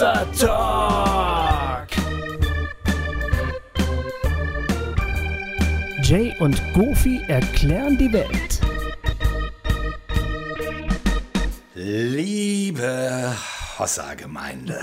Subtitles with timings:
[0.00, 1.88] Hossa Talk.
[6.02, 8.60] Jay und Goofy erklären die Welt.
[11.74, 13.36] Liebe
[13.78, 14.80] Hossa-Gemeinde.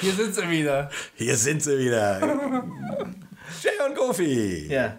[0.00, 0.90] Hier sind sie wieder.
[1.14, 2.20] Hier sind sie wieder.
[3.62, 4.66] Jay und Goofy.
[4.66, 4.98] Ja.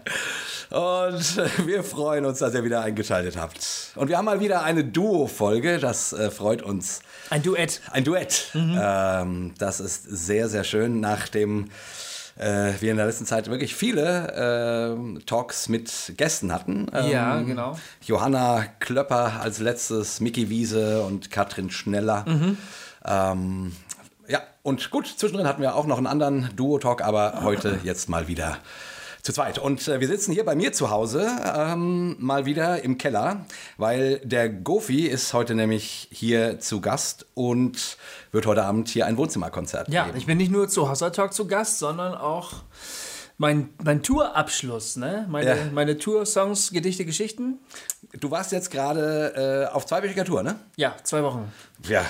[0.72, 1.36] Und
[1.66, 3.92] wir freuen uns, dass ihr wieder eingeschaltet habt.
[3.94, 5.78] Und wir haben mal wieder eine Duo-Folge.
[5.78, 7.02] Das äh, freut uns.
[7.28, 7.82] Ein Duett.
[7.90, 8.50] Ein Duett.
[8.54, 11.68] Ähm, das ist sehr, sehr schön, nachdem
[12.38, 16.86] äh, wir in der letzten Zeit wirklich viele äh, Talks mit Gästen hatten.
[16.94, 17.78] Ähm, Ja, genau.
[18.06, 22.24] Johanna Klöpper als letztes, Mickey Wiese und Katrin Schneller.
[23.04, 23.72] Ähm,
[24.26, 28.26] ja, und gut, zwischendrin hatten wir auch noch einen anderen Duo-Talk, aber heute jetzt mal
[28.28, 28.56] wieder
[29.22, 29.58] zu zweit.
[29.58, 33.46] Und äh, wir sitzen hier bei mir zu Hause, ähm, mal wieder im Keller,
[33.78, 37.96] weil der Gofi ist heute nämlich hier zu Gast und
[38.32, 40.18] wird heute Abend hier ein Wohnzimmerkonzert Ja, geben.
[40.18, 42.52] ich bin nicht nur zu Hossa Talk zu Gast, sondern auch
[43.38, 45.26] mein, mein Tourabschluss, ne?
[45.30, 45.56] Meine, Ja.
[45.72, 47.58] meine Tour-Songs, Gedichte, Geschichten.
[48.20, 50.56] Du warst jetzt gerade äh, auf zweiwöchiger Tour, ne?
[50.76, 51.50] Ja, zwei Wochen.
[51.88, 52.02] Ja.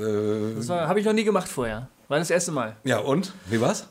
[0.00, 1.88] Äh, Das habe ich noch nie gemacht vorher.
[2.08, 2.76] War das erste Mal.
[2.84, 3.32] ja, und?
[3.46, 3.86] Wie war's?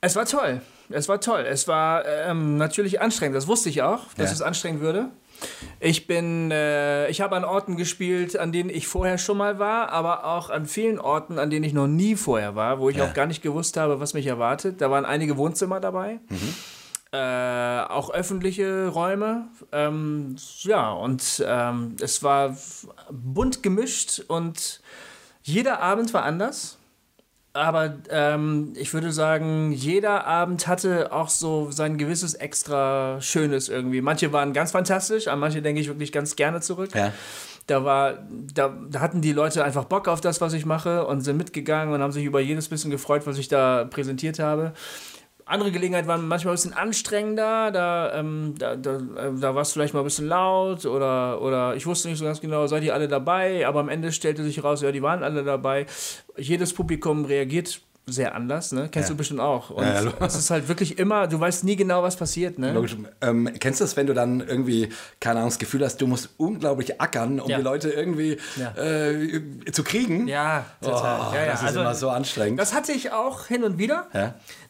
[0.00, 0.60] Es war toll.
[0.90, 1.44] Es war toll.
[1.48, 3.36] Es war ähm, natürlich anstrengend.
[3.36, 4.34] Das wusste ich auch, dass Ja.
[4.34, 5.08] es anstrengend würde.
[5.80, 9.90] Ich bin, äh, ich habe an Orten gespielt, an denen ich vorher schon mal war,
[9.90, 13.04] aber auch an vielen Orten, an denen ich noch nie vorher war, wo ich Ja.
[13.06, 14.80] auch gar nicht gewusst habe, was mich erwartet.
[14.80, 16.20] Da waren einige Wohnzimmer dabei.
[17.12, 19.46] Äh, auch öffentliche Räume.
[19.72, 22.56] Ähm, ja, und ähm, es war
[23.10, 24.80] bunt gemischt und
[25.42, 26.78] jeder Abend war anders.
[27.56, 34.00] Aber ähm, ich würde sagen, jeder Abend hatte auch so sein gewisses extra Schönes irgendwie.
[34.00, 36.90] Manche waren ganz fantastisch, an manche denke ich wirklich ganz gerne zurück.
[36.96, 37.12] Ja.
[37.68, 38.18] Da, war,
[38.52, 41.94] da, da hatten die Leute einfach Bock auf das, was ich mache und sind mitgegangen
[41.94, 44.72] und haben sich über jedes bisschen gefreut, was ich da präsentiert habe.
[45.46, 49.72] Andere Gelegenheiten waren manchmal ein bisschen anstrengender, da, ähm, da, da, äh, da war es
[49.72, 52.94] vielleicht mal ein bisschen laut oder, oder ich wusste nicht so ganz genau, seid ihr
[52.94, 55.86] alle dabei, aber am Ende stellte sich raus, ja, die waren alle dabei.
[56.36, 58.88] Jedes Publikum reagiert sehr anders, ne?
[58.92, 59.14] Kennst Ja.
[59.14, 59.70] du bestimmt auch.
[59.70, 62.72] Und Ja, es ist halt wirklich immer, du weißt nie genau, was passiert, ne?
[62.72, 62.96] Logisch.
[63.22, 66.28] Ähm, kennst du das, wenn du dann irgendwie, keine Ahnung, das Gefühl hast, du musst
[66.36, 67.56] unglaublich ackern, um Ja.
[67.56, 68.36] die Leute irgendwie
[68.76, 69.40] äh,
[69.72, 70.28] zu kriegen?
[70.28, 71.20] Ja, total.
[71.30, 71.34] Oh.
[71.34, 72.60] Das ist Also, immer so anstrengend.
[72.60, 74.06] Das hatte ich auch hin und wieder.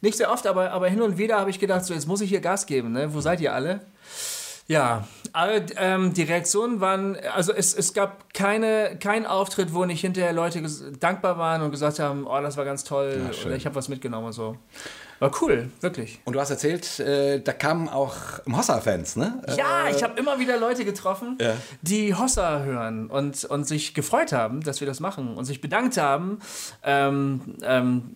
[0.00, 2.28] Nicht sehr oft, aber, aber hin und wieder habe ich gedacht, so jetzt muss ich
[2.30, 2.92] hier Gas geben.
[2.92, 3.12] Ne?
[3.14, 3.80] Wo seid ihr alle?
[4.66, 10.00] Ja, aber ähm, die Reaktionen waren, also es, es gab keine, keinen Auftritt, wo nicht
[10.00, 10.62] hinterher Leute
[11.00, 13.88] dankbar waren und gesagt haben, oh, das war ganz toll Ja, oder ich habe was
[13.90, 14.56] mitgenommen und so.
[15.18, 16.18] War cool, wirklich.
[16.24, 18.14] Und du hast erzählt, äh, da kamen auch
[18.50, 19.42] Hossa-Fans, ne?
[19.46, 21.52] Äh, Ja, ich habe immer wieder Leute getroffen, Ja.
[21.82, 25.98] die Hossa hören und, und sich gefreut haben, dass wir das machen und sich bedankt
[25.98, 26.38] haben.
[26.82, 28.14] Ähm, ähm,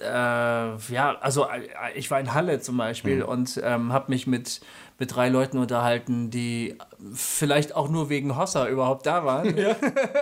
[0.00, 1.62] äh, ja, also äh,
[1.94, 4.60] ich war in Halle zum Beispiel und ähm, habe mich mit,
[4.98, 6.78] mit drei Leuten unterhalten, die
[7.12, 9.54] vielleicht auch nur wegen Hossa überhaupt da waren.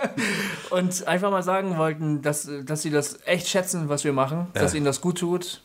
[0.69, 4.73] und einfach mal sagen wollten, dass, dass sie das echt schätzen, was wir machen, dass
[4.73, 5.61] ihnen das gut tut.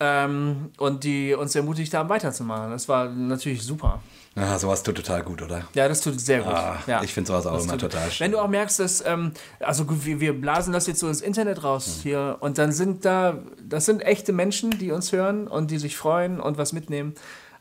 [0.00, 2.72] Ähm, und die uns ermutigt haben, weiterzumachen.
[2.72, 4.02] Das war natürlich super.
[4.36, 5.62] Ja, sowas tut total gut, oder?
[5.74, 6.52] Ja, das tut sehr gut.
[6.52, 7.02] Ah, ja.
[7.02, 8.24] ich finde sowas auch Das immer total schön.
[8.24, 11.62] Wenn du auch merkst, dass, ähm, also wir, wir blasen das jetzt so ins Internet
[11.62, 15.78] raus hier und dann sind da, das sind echte Menschen, die uns hören und die
[15.78, 17.14] sich freuen und was mitnehmen.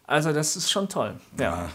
[0.05, 1.13] Also das ist schon toll.
[1.39, 1.69] Ja.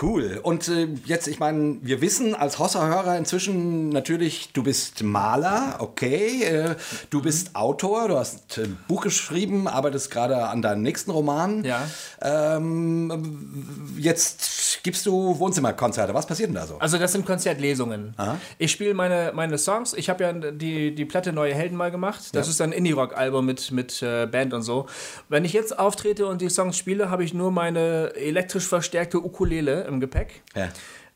[0.00, 0.40] Cool.
[0.42, 6.42] Und äh, jetzt, ich meine, wir wissen als Hossa-Hörer inzwischen natürlich, du bist Maler, okay.
[6.44, 6.76] Äh,
[7.10, 11.64] du bist Autor, du hast ein Buch geschrieben, arbeitest gerade an deinem nächsten Roman.
[11.64, 11.82] Ja.
[12.22, 16.14] Ähm, jetzt gibst du Wohnzimmerkonzerte.
[16.14, 16.78] Was passiert denn da so?
[16.78, 18.14] Also das sind Konzertlesungen.
[18.16, 18.38] Aha.
[18.58, 19.92] Ich spiele meine, meine Songs.
[19.92, 22.30] Ich habe ja die, die Platte Neue Helden mal gemacht.
[22.32, 24.86] Das ist ein Indie-Rock-Album mit, mit äh, Band und so.
[25.28, 29.81] Wenn ich jetzt auftrete und die Songs spiele, habe ich nur meine elektrisch verstärkte Ukulele
[29.86, 30.42] im Gepäck.
[30.54, 30.68] Ja.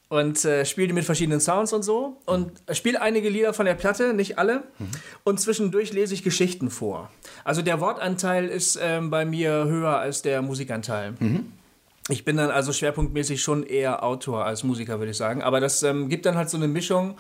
[0.09, 3.75] und äh, spiele die mit verschiedenen Sounds und so und spiele einige Lieder von der
[3.75, 4.63] Platte, nicht alle.
[5.25, 7.11] Und zwischendurch lese ich Geschichten vor.
[7.43, 11.15] Also der Wortanteil ist ähm, bei mir höher als der Musikanteil.
[12.09, 15.43] Ich bin dann also schwerpunktmäßig schon eher Autor als Musiker, würde ich sagen.
[15.43, 17.17] Aber das ähm, gibt dann halt so eine Mischung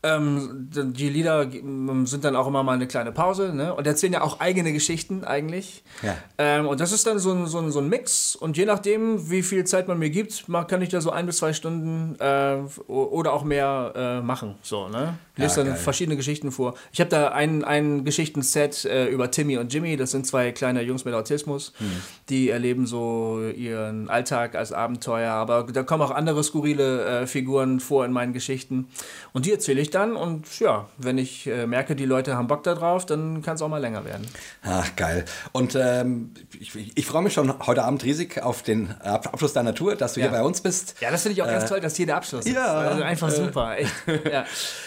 [0.00, 3.74] Ähm, die Lieder ähm, sind dann auch immer mal eine kleine Pause ne?
[3.74, 5.82] und erzählen ja auch eigene Geschichten eigentlich.
[6.02, 6.16] Ja.
[6.38, 9.28] Ähm, und das ist dann so ein, so, ein, so ein Mix und je nachdem,
[9.28, 12.58] wie viel Zeit man mir gibt, kann ich da so ein bis zwei Stunden äh,
[12.86, 14.54] oder auch mehr äh, machen.
[14.62, 15.18] So, ne?
[15.36, 15.82] Lese Ja, dann geil.
[15.82, 16.74] verschiedene Geschichten vor.
[16.92, 20.82] Ich habe da ein, ein Geschichtenset äh, über Timmy und Jimmy, das sind zwei kleine
[20.82, 21.86] Jungs mit Autismus, Hm.
[22.28, 27.80] die erleben so ihren Alltag als Abenteuer, aber da kommen auch andere skurrile äh, Figuren
[27.80, 28.86] vor in meinen Geschichten
[29.32, 32.62] und die erzähle ich dann und ja, wenn ich äh, merke, die Leute haben Bock
[32.62, 34.26] da drauf, dann kann es auch mal länger werden.
[34.62, 35.24] Ach, geil.
[35.52, 39.74] Und ähm, ich, ich freue mich schon heute Abend riesig auf den Ab Abschluss deiner
[39.74, 40.28] Tour, dass du Ja.
[40.28, 40.94] hier bei uns bist.
[41.00, 42.52] Ja, das finde ich auch ganz toll, dass hier der Abschluss ist.
[42.52, 43.92] Äh, ja, also einfach äh, super, echt.
[44.30, 44.44] Ja.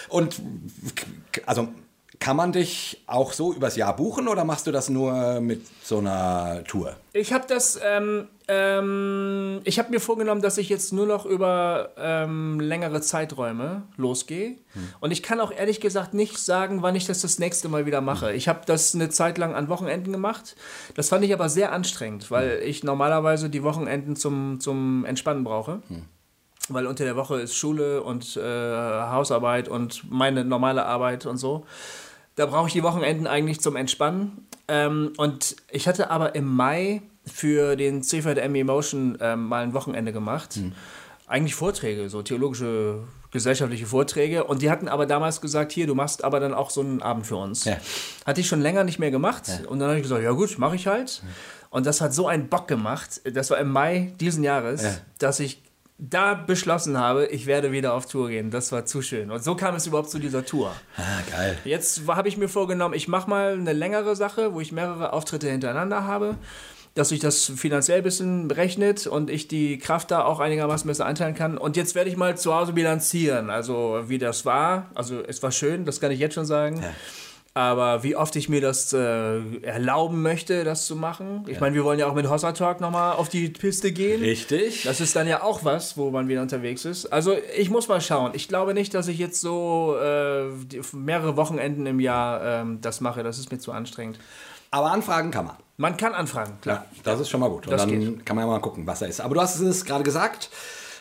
[0.08, 0.40] Und
[1.46, 1.68] also
[2.22, 5.98] kann man dich auch so übers Jahr buchen oder machst du das nur mit so
[5.98, 6.94] einer Tour?
[7.12, 11.90] Ich habe das, ähm, ähm, ich habe mir vorgenommen, dass ich jetzt nur noch über
[11.98, 14.54] ähm, längere Zeiträume losgehe.
[15.00, 18.00] Und ich kann auch ehrlich gesagt nicht sagen, wann ich das das nächste Mal wieder
[18.00, 18.32] mache.
[18.32, 20.54] Ich habe das eine Zeit lang an Wochenenden gemacht.
[20.94, 25.82] Das fand ich aber sehr anstrengend, weil ich normalerweise die Wochenenden zum, zum Entspannen brauche.
[26.68, 31.66] Weil unter der Woche ist Schule und äh, Hausarbeit und meine normale Arbeit und so.
[32.36, 34.46] Da brauche ich die Wochenenden eigentlich zum Entspannen.
[34.68, 40.12] Ähm, und ich hatte aber im Mai für den CVM Emotion ähm, mal ein Wochenende
[40.12, 40.58] gemacht.
[41.26, 43.00] Eigentlich Vorträge, so theologische,
[43.30, 44.44] gesellschaftliche Vorträge.
[44.44, 47.26] Und die hatten aber damals gesagt, hier, du machst aber dann auch so einen Abend
[47.26, 47.64] für uns.
[47.64, 47.76] Ja.
[48.26, 49.44] Hatte ich schon länger nicht mehr gemacht.
[49.68, 51.22] Und dann habe ich gesagt, ja gut, mache ich halt.
[51.70, 53.20] Und das hat so einen Bock gemacht.
[53.24, 54.94] Das war im Mai diesen Jahres, Ja.
[55.18, 55.62] dass ich
[55.98, 58.50] da beschlossen habe, ich werde wieder auf Tour gehen.
[58.50, 59.30] Das war zu schön.
[59.30, 60.72] Und so kam es überhaupt zu dieser Tour.
[60.96, 61.58] Ah, geil.
[61.64, 65.48] Jetzt habe ich mir vorgenommen, ich mache mal eine längere Sache, wo ich mehrere Auftritte
[65.48, 66.36] hintereinander habe,
[66.94, 71.06] dass sich das finanziell ein bisschen berechnet und ich die Kraft da auch einigermaßen besser
[71.06, 71.56] einteilen kann.
[71.56, 74.90] Und jetzt werde ich mal zu Hause bilanzieren, also wie das war.
[74.94, 76.84] Also es war schön, das kann ich jetzt schon sagen.
[77.54, 81.44] Aber wie oft ich mir das äh, erlauben möchte, das zu machen.
[81.48, 84.22] Ich meine, wir wollen ja auch mit Hossa Talk nochmal auf die Piste gehen.
[84.22, 84.84] Richtig.
[84.84, 87.12] Das ist dann ja auch was, wo man wieder unterwegs ist.
[87.12, 88.30] Also ich muss mal schauen.
[88.34, 90.44] Ich glaube nicht, dass ich jetzt so äh,
[90.92, 93.22] mehrere Wochenenden im Jahr ähm, das mache.
[93.22, 94.18] Das ist mir zu anstrengend.
[94.70, 95.56] Aber anfragen kann man.
[95.76, 96.86] Man kann anfragen, klar.
[96.94, 97.66] Ja, das ist schon mal gut.
[97.66, 98.24] Und Das dann geht.
[98.24, 99.20] kann man ja mal gucken, was da ist.
[99.20, 100.48] Aber du hast es gerade gesagt.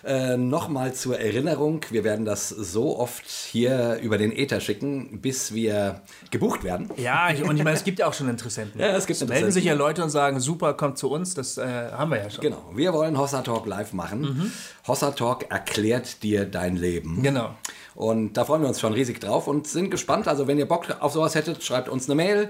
[0.04, 5.54] Äh, Nochmal zur Erinnerung, wir werden das so oft hier über den Äther schicken, bis
[5.54, 6.02] wir
[6.32, 6.90] gebucht werden.
[6.98, 8.82] Ja, und ich meine, es gibt ja auch schon Interessenten.
[8.82, 9.52] Ja, es gibt melden Interessenten.
[9.52, 11.36] sich ja Leute und sagen, super, kommt zu uns.
[11.36, 12.42] Das äh, haben wir ja schon.
[12.42, 14.52] Genau, wir wollen Hossa Talk live machen.
[14.88, 17.22] Hossa Talk erklärt dir dein Leben.
[17.22, 17.52] Genau.
[17.94, 20.28] Und da freuen wir uns schon riesig drauf und sind gespannt.
[20.28, 22.50] Also wenn ihr Bock auf sowas hättet, schreibt uns eine Mail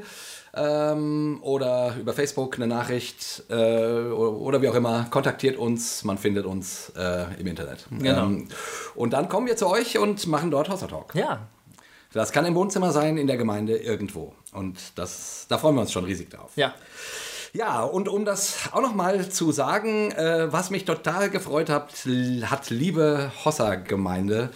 [0.53, 5.07] ähm, oder über Facebook eine Nachricht äh, oder, oder wie auch immer.
[5.09, 7.86] Kontaktiert uns, man findet uns äh, im Internet.
[7.89, 8.25] Genau.
[8.25, 8.48] Ähm,
[8.95, 11.15] und dann kommen wir zu euch und machen dort Hossa Talk.
[11.15, 11.48] Ja.
[12.13, 14.33] Das kann im Wohnzimmer sein, in der Gemeinde, irgendwo.
[14.51, 16.51] Und das, da freuen wir uns schon riesig drauf.
[16.56, 16.74] Ja.
[17.53, 21.92] Ja, und um das auch noch mal zu sagen, äh, was mich total gefreut hat,
[22.44, 24.51] hat liebe Hossa-Gemeinde,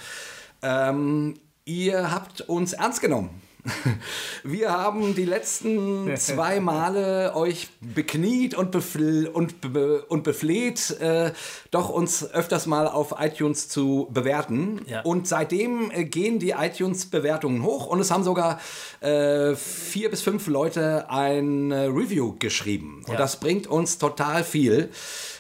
[0.62, 1.33] ähm,
[1.65, 3.42] ihr habt uns ernst genommen.
[4.44, 11.31] Wir haben die letzten zwei Male euch bekniet und, befl und, be und befleht, äh,
[11.71, 14.81] doch uns öfters mal auf iTunes zu bewerten.
[14.88, 15.01] Ja.
[15.01, 18.59] Und seitdem äh, gehen die iTunes-Bewertungen hoch und es haben sogar
[19.01, 23.03] äh, vier bis fünf Leute ein äh, Review geschrieben.
[23.07, 23.18] Und Ja.
[23.18, 24.89] das bringt uns total viel.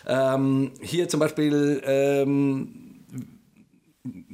[0.07, 3.03] Ähm, hier zum Beispiel ähm,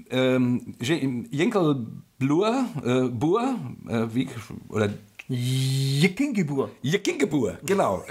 [0.09, 1.87] ähm, Jenkel
[2.21, 3.55] Blur, äh, Bur,
[3.89, 4.29] äh, wie,
[4.69, 4.89] oder
[5.27, 6.69] Jickingebur.
[6.83, 8.03] Jekingebur, genau.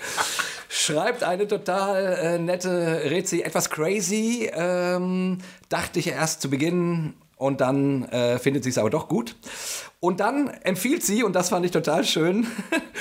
[0.69, 5.39] Schreibt eine total äh, nette Rezi, etwas crazy, ähm,
[5.69, 9.37] dachte ich erst zu Beginn und dann äh, findet sie es aber doch gut.
[10.01, 12.49] Und dann empfiehlt sie, und das fand ich total schön,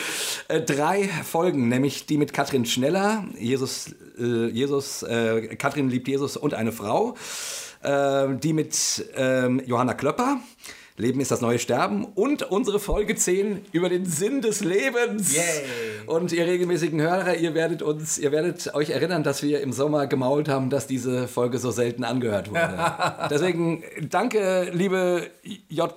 [0.48, 6.38] äh, drei Folgen, nämlich die mit Katrin Schneller, Jesus, äh, Jesus äh, Katrin liebt Jesus
[6.38, 7.16] und eine Frau,
[7.82, 10.39] äh, die mit ähm, Johanna Klöpper,
[11.00, 15.34] Leben ist das neue Sterben und unsere Folge 10 über den Sinn des Lebens.
[15.34, 15.44] Yay.
[16.08, 20.08] Und ihr regelmäßigen Hörer, ihr werdet uns, ihr werdet euch erinnern, dass wir im Sommer
[20.08, 22.77] gemault haben, dass diese Folge so selten angehört wurde.
[23.29, 25.27] Deswegen danke, liebe
[25.70, 25.94] J.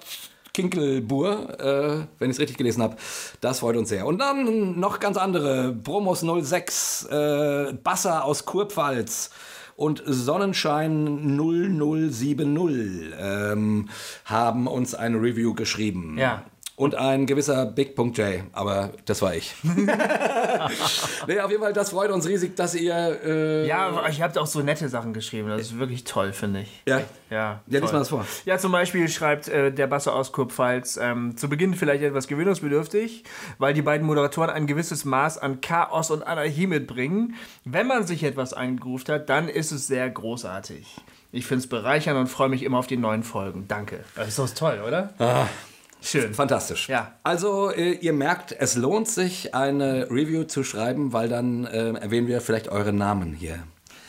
[0.54, 2.96] Kinkelbur, äh, wenn ich es richtig gelesen habe.
[3.40, 4.06] Das freut uns sehr.
[4.06, 5.72] Und dann noch ganz andere.
[5.72, 9.30] Bromos 06, äh, Basser aus Kurpfalz
[9.76, 13.88] und Sonnenschein 0070 ähm,
[14.24, 16.16] haben uns eine Review geschrieben.
[16.18, 16.44] Ja.
[16.74, 19.54] Und ein gewisser Big.J, aber das war ich.
[21.26, 23.20] nee, auf jeden Fall, das freut uns riesig, dass ihr.
[23.24, 25.50] Äh, Ja, aber ich habt auch so nette Sachen geschrieben.
[25.50, 26.82] Das ist wirklich toll, finde ich.
[26.86, 26.98] Ja?
[26.98, 28.26] Ja, Ja, lies mal das vor.
[28.46, 33.24] Ja, zum Beispiel schreibt äh, der Basse aus Kurpfalz, ähm, zu Beginn vielleicht etwas gewöhnungsbedürftig,
[33.58, 37.34] weil die beiden Moderatoren ein gewisses Maß an Chaos und Anarchie mitbringen.
[37.64, 40.86] Wenn man sich etwas eingegroovt hat, dann ist es sehr großartig.
[41.32, 43.66] Ich finde es bereichernd und freue mich immer auf die neuen Folgen.
[43.68, 44.04] Danke.
[44.16, 45.10] Das ist doch toll, oder?
[46.02, 46.34] Schön.
[46.34, 46.88] Fantastisch.
[46.88, 47.14] Ja.
[47.22, 52.26] Also, äh, ihr merkt, es lohnt sich, eine Review zu schreiben, weil dann äh, erwähnen
[52.26, 53.62] wir vielleicht eure Namen hier.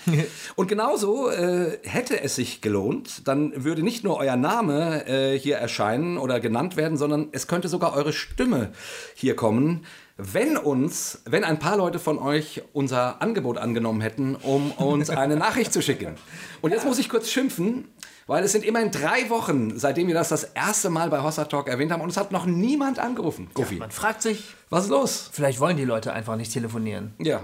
[0.56, 5.58] Und genauso äh, hätte es sich gelohnt, dann würde nicht nur euer Name äh, hier
[5.58, 8.72] erscheinen oder genannt werden, sondern es könnte sogar eure Stimme
[9.16, 9.86] hier kommen,
[10.18, 15.36] wenn uns, wenn ein paar Leute von euch unser Angebot angenommen hätten, um uns eine
[15.38, 16.16] Nachricht zu schicken.
[16.62, 17.86] Und jetzt muss ich kurz schimpfen,
[18.28, 21.68] weil es sind immerhin drei Wochen, seitdem wir das das erste Mal bei Hossa Talk
[21.68, 23.50] erwähnt haben und es hat noch niemand angerufen.
[23.54, 25.30] Goofy, Man fragt sich, was ist los?
[25.32, 27.14] vielleicht wollen die Leute einfach nicht telefonieren.
[27.20, 27.42] Ja.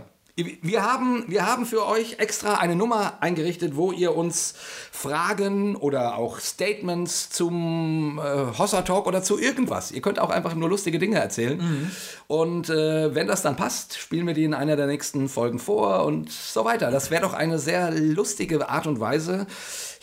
[0.62, 4.54] Wir haben, wir haben für euch extra eine Nummer eingerichtet, wo ihr uns
[4.90, 9.92] Fragen oder auch Statements zum äh, Hossa Talk oder zu irgendwas.
[9.92, 11.92] Ihr könnt auch einfach nur lustige Dinge erzählen.
[12.28, 16.06] Und äh, wenn das dann passt, spielen wir die in einer der nächsten Folgen vor
[16.06, 16.90] und so weiter.
[16.90, 19.46] Das wäre doch eine sehr lustige Art und Weise,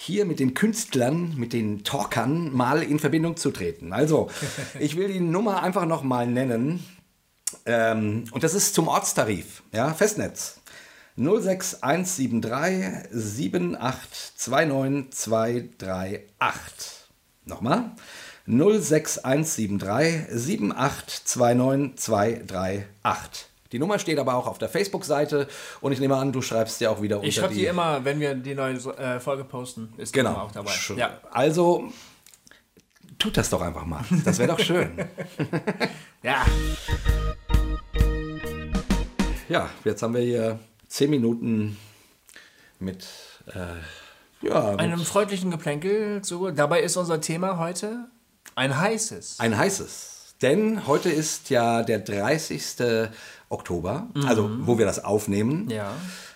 [0.06, 3.92] hier mit den Künstlern, mit den Talkern mal in Verbindung zu treten.
[3.92, 4.30] Also,
[4.80, 6.82] ich will die Nummer einfach noch mal nennen.
[7.64, 10.60] Ähm, und das ist zum Ortstarif, ja, Festnetz.
[11.16, 16.92] 06173 7829 238.
[17.44, 17.90] Nochmal.
[18.46, 23.46] 06173 7829 238.
[23.76, 25.48] Die Nummer steht aber auch auf der Facebook-Seite
[25.82, 28.18] und ich nehme an, du schreibst ja auch wieder unter Ich schreibe die immer, wenn
[28.20, 29.92] wir die neue äh, Folge posten.
[29.98, 30.30] Ist die Genau.
[30.30, 30.70] Nummer auch dabei.
[30.70, 31.20] Sch- Ja.
[31.30, 31.92] Also,
[33.18, 34.02] tut das doch einfach mal.
[34.24, 34.92] Das wäre doch schön.
[36.22, 36.46] ja.
[39.50, 41.76] Ja, jetzt haben wir hier zehn Minuten
[42.78, 43.06] mit,
[43.48, 46.22] äh, ja, mit Einem freundlichen Geplänkel.
[46.22, 46.50] Zu.
[46.50, 48.06] Dabei ist unser Thema heute
[48.54, 49.38] ein heißes.
[49.38, 50.15] ein heißes.
[50.42, 53.08] Denn heute ist ja der 30.
[53.48, 55.68] Oktober, also wo wir das aufnehmen.
[55.70, 55.92] Ja.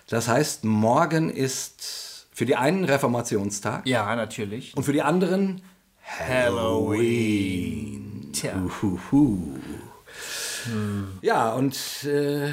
[0.08, 4.76] Das heißt, morgen ist für die einen Reformationstag Ja, natürlich.
[4.76, 5.60] und für die anderen
[6.18, 8.30] Halloween.
[8.32, 8.52] Tja.
[8.82, 9.58] Huhu.
[11.22, 12.52] Ja, und äh,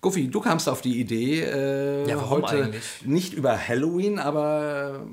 [0.00, 2.84] Guffi, du kamst auf die Idee, äh, Ja, heute eigentlich?
[3.04, 5.06] nicht über Halloween, aber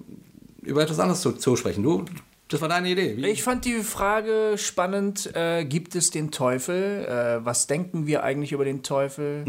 [0.62, 1.84] über etwas anderes zu, zu sprechen.
[1.84, 2.06] Du,
[2.48, 3.18] das war deine Idee.
[3.18, 3.26] Wie?
[3.28, 7.06] Ich fand die Frage spannend, äh, gibt es den Teufel?
[7.06, 9.44] Äh, was denken wir eigentlich über den Teufel?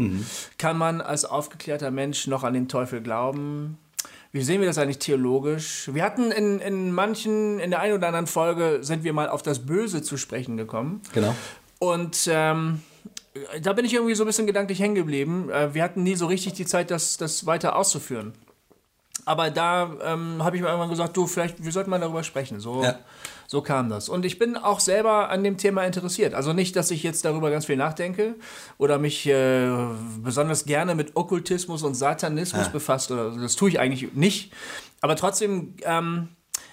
[0.57, 3.77] Kann man als aufgeklärter Mensch noch an den Teufel glauben?
[4.31, 5.89] Wie sehen wir das eigentlich theologisch?
[5.93, 9.41] Wir hatten in, in manchen, in der einen oder anderen Folge sind wir mal auf
[9.41, 11.01] das Böse zu sprechen gekommen.
[11.13, 11.35] Genau.
[11.79, 12.81] Und ähm,
[13.61, 15.49] da bin ich irgendwie so ein bisschen gedanklich hängen geblieben.
[15.49, 18.33] Äh, wir hatten nie so richtig die Zeit, das, das weiter auszuführen.
[19.25, 22.59] Aber da ähm, habe ich mir irgendwann gesagt, du, vielleicht, wir sollten mal darüber sprechen.
[22.61, 22.99] So, Ja.
[23.45, 24.07] so kam das.
[24.09, 26.33] Und ich bin auch selber an dem Thema interessiert.
[26.33, 28.35] Also nicht, dass ich jetzt darüber ganz viel nachdenke
[28.77, 29.67] oder mich äh,
[30.23, 33.11] besonders gerne mit Okkultismus und Satanismus befasst.
[33.11, 34.53] Oder, das tue ich eigentlich nicht.
[35.01, 36.29] Aber trotzdem ähm,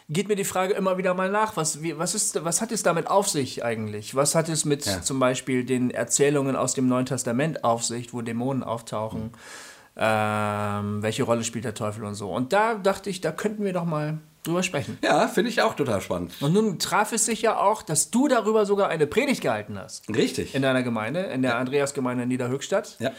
[0.08, 2.82] geht mir die Frage immer wieder mal nach, was, wie, was, ist, was hat es
[2.84, 4.14] damit auf sich eigentlich?
[4.14, 5.02] Was hat es mit Ja.
[5.02, 9.32] zum Beispiel den Erzählungen aus dem Neuen Testament auf sich, wo Dämonen auftauchen?
[9.96, 12.30] Ähm, welche Rolle spielt der Teufel und so?
[12.30, 14.98] Und da dachte ich, da könnten wir doch mal drüber sprechen.
[15.02, 16.32] Ja, finde ich auch total spannend.
[16.40, 20.08] Und nun traf es sich ja auch, dass du darüber sogar eine Predigt gehalten hast.
[20.14, 20.54] Richtig.
[20.54, 22.96] In deiner Gemeinde, in der Andreasgemeinde in Niederhöchstadt.
[22.98, 23.12] Ja.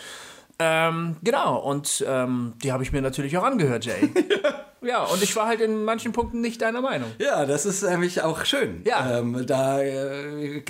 [0.57, 4.09] Ähm, genau, und ähm, die habe ich mir natürlich auch angehört, Jay.
[4.43, 4.64] ja,
[5.03, 7.11] und ich war halt in manchen Punkten nicht deiner Meinung.
[7.19, 8.81] Ja, das ist nämlich auch schön.
[8.85, 9.19] Ja.
[9.19, 10.61] Ähm, da äh,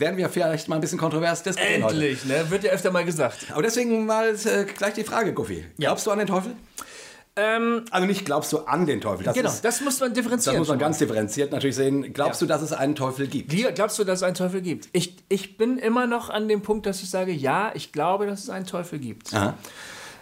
[0.00, 1.94] werden wir vielleicht mal ein bisschen kontrovers diskutieren heute.
[1.94, 2.50] Endlich, ne?
[2.50, 3.46] Wird ja öfter mal gesagt.
[3.52, 5.64] Aber deswegen mal äh, gleich die Frage, Guffi.
[5.78, 6.52] Glaubst du an den Teufel?
[7.36, 9.24] Ähm, Also nicht glaubst du an den Teufel.
[9.24, 10.58] Das genau, ist, das muss man das differenzieren.
[10.58, 12.12] muss man ganz differenziert natürlich sehen.
[12.12, 12.46] Glaubst Ja.
[12.46, 13.50] du, dass es einen Teufel gibt?
[13.74, 14.88] Glaubst du, dass es einen Teufel gibt?
[14.92, 18.44] Ich, ich bin immer noch an dem Punkt, dass ich sage, ja, ich glaube, dass
[18.44, 19.34] es einen Teufel gibt.
[19.34, 19.54] Aha.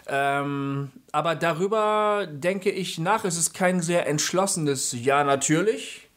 [0.07, 3.25] Ähm, aber darüber denke ich nach.
[3.25, 6.09] Es ist kein sehr entschlossenes Ja, natürlich.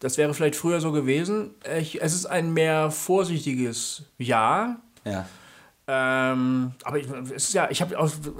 [0.00, 1.54] Das wäre vielleicht früher so gewesen.
[1.78, 4.76] Ich, es ist ein mehr vorsichtiges Ja.
[5.04, 5.26] Ja.
[5.88, 7.94] Ähm, aber ich, es ist ja, ich habe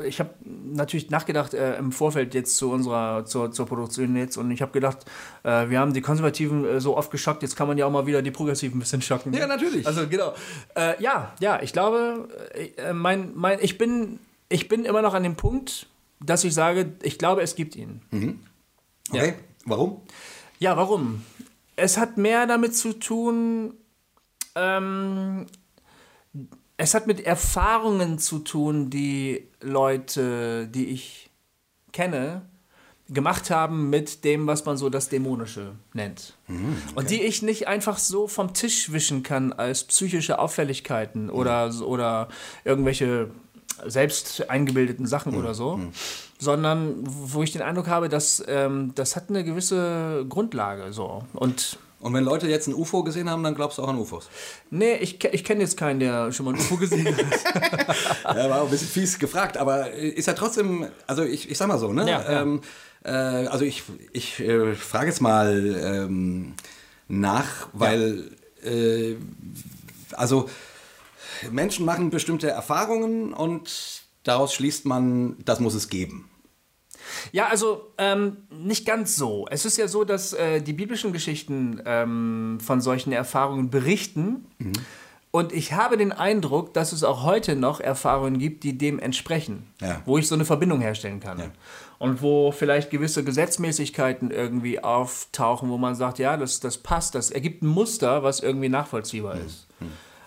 [0.04, 4.50] ich hab natürlich nachgedacht äh, im Vorfeld jetzt zu unserer zur, zur Produktion jetzt und
[4.50, 5.04] ich habe gedacht,
[5.44, 8.04] äh, wir haben die Konservativen äh, so oft geschockt, jetzt kann man ja auch mal
[8.04, 9.32] wieder die Progressiven ein bisschen schocken.
[9.32, 9.86] Ja, natürlich.
[9.86, 10.34] Also genau.
[10.74, 15.22] Äh, ja, ja, ich glaube, äh, mein, mein, ich bin ich bin immer noch an
[15.22, 15.86] dem Punkt,
[16.20, 18.00] dass ich sage, ich glaube, es gibt ihn.
[19.10, 19.34] Okay.
[19.64, 20.00] Warum?
[20.58, 21.24] Ja, warum?
[21.76, 23.74] Es hat mehr damit zu tun,
[24.54, 25.46] ähm,
[26.78, 31.30] es hat mit Erfahrungen zu tun, die Leute, die ich
[31.92, 32.42] kenne,
[33.08, 36.34] gemacht haben mit dem, was man so das Dämonische nennt.
[36.48, 41.72] Mhm, Und die ich nicht einfach so vom Tisch wischen kann als psychische Auffälligkeiten oder,
[41.82, 42.28] oder
[42.64, 43.30] irgendwelche
[43.86, 45.80] selbst eingebildeten Sachen Mhm, oder so,
[46.38, 51.24] sondern wo ich den Eindruck habe, dass ähm, das hat eine gewisse Grundlage so.
[51.32, 54.28] Und Und wenn Leute jetzt ein UFO gesehen haben, dann glaubst du auch an UFOs.
[54.70, 58.36] nee, ich, ich kenne jetzt keinen, der schon mal ein UFO gesehen hat.
[58.36, 61.56] Ja, war auch ein bisschen fies gefragt, aber äh, ist ja trotzdem, also ich, ich
[61.58, 62.02] sag mal so, ne?
[62.08, 62.42] Ja, ja.
[62.42, 62.60] Ähm,
[63.02, 66.54] äh, also ich, ich äh, frage jetzt mal ähm,
[67.08, 68.30] nach, weil,
[68.62, 69.14] äh,
[70.12, 70.48] also
[71.50, 76.30] Menschen machen bestimmte Erfahrungen und daraus schließt man, das muss es geben.
[77.32, 79.46] Ja, also ähm, nicht ganz so.
[79.50, 84.46] Es ist ja so, dass äh, die biblischen Geschichten ähm, von solchen Erfahrungen berichten.
[85.30, 89.66] Und ich habe den Eindruck, dass es auch heute noch Erfahrungen gibt, die dem entsprechen.
[89.80, 90.00] Ja.
[90.06, 91.38] Wo ich so eine Verbindung herstellen kann.
[91.38, 91.50] Ja.
[91.98, 97.30] Und wo vielleicht gewisse Gesetzmäßigkeiten irgendwie auftauchen, wo man sagt, ja, das, das passt, das
[97.30, 99.66] ergibt ein Muster, was irgendwie nachvollziehbar ist.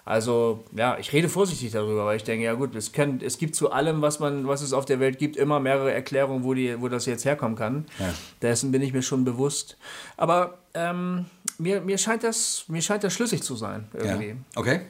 [0.09, 3.53] Also, ja, ich rede vorsichtig darüber, weil ich denke, ja gut, es, kann, es gibt
[3.53, 6.81] zu allem, was, man, was es auf der Welt gibt, immer mehrere Erklärungen, wo, die,
[6.81, 7.85] wo das jetzt herkommen kann.
[7.99, 8.11] Ja.
[8.41, 9.77] Dessen bin ich mir schon bewusst.
[10.17, 11.25] Aber ähm,
[11.59, 14.05] mir, mir, scheint das, mir scheint das schlüssig zu sein, Ja.
[14.05, 14.35] irgendwie.
[14.55, 14.81] Okay.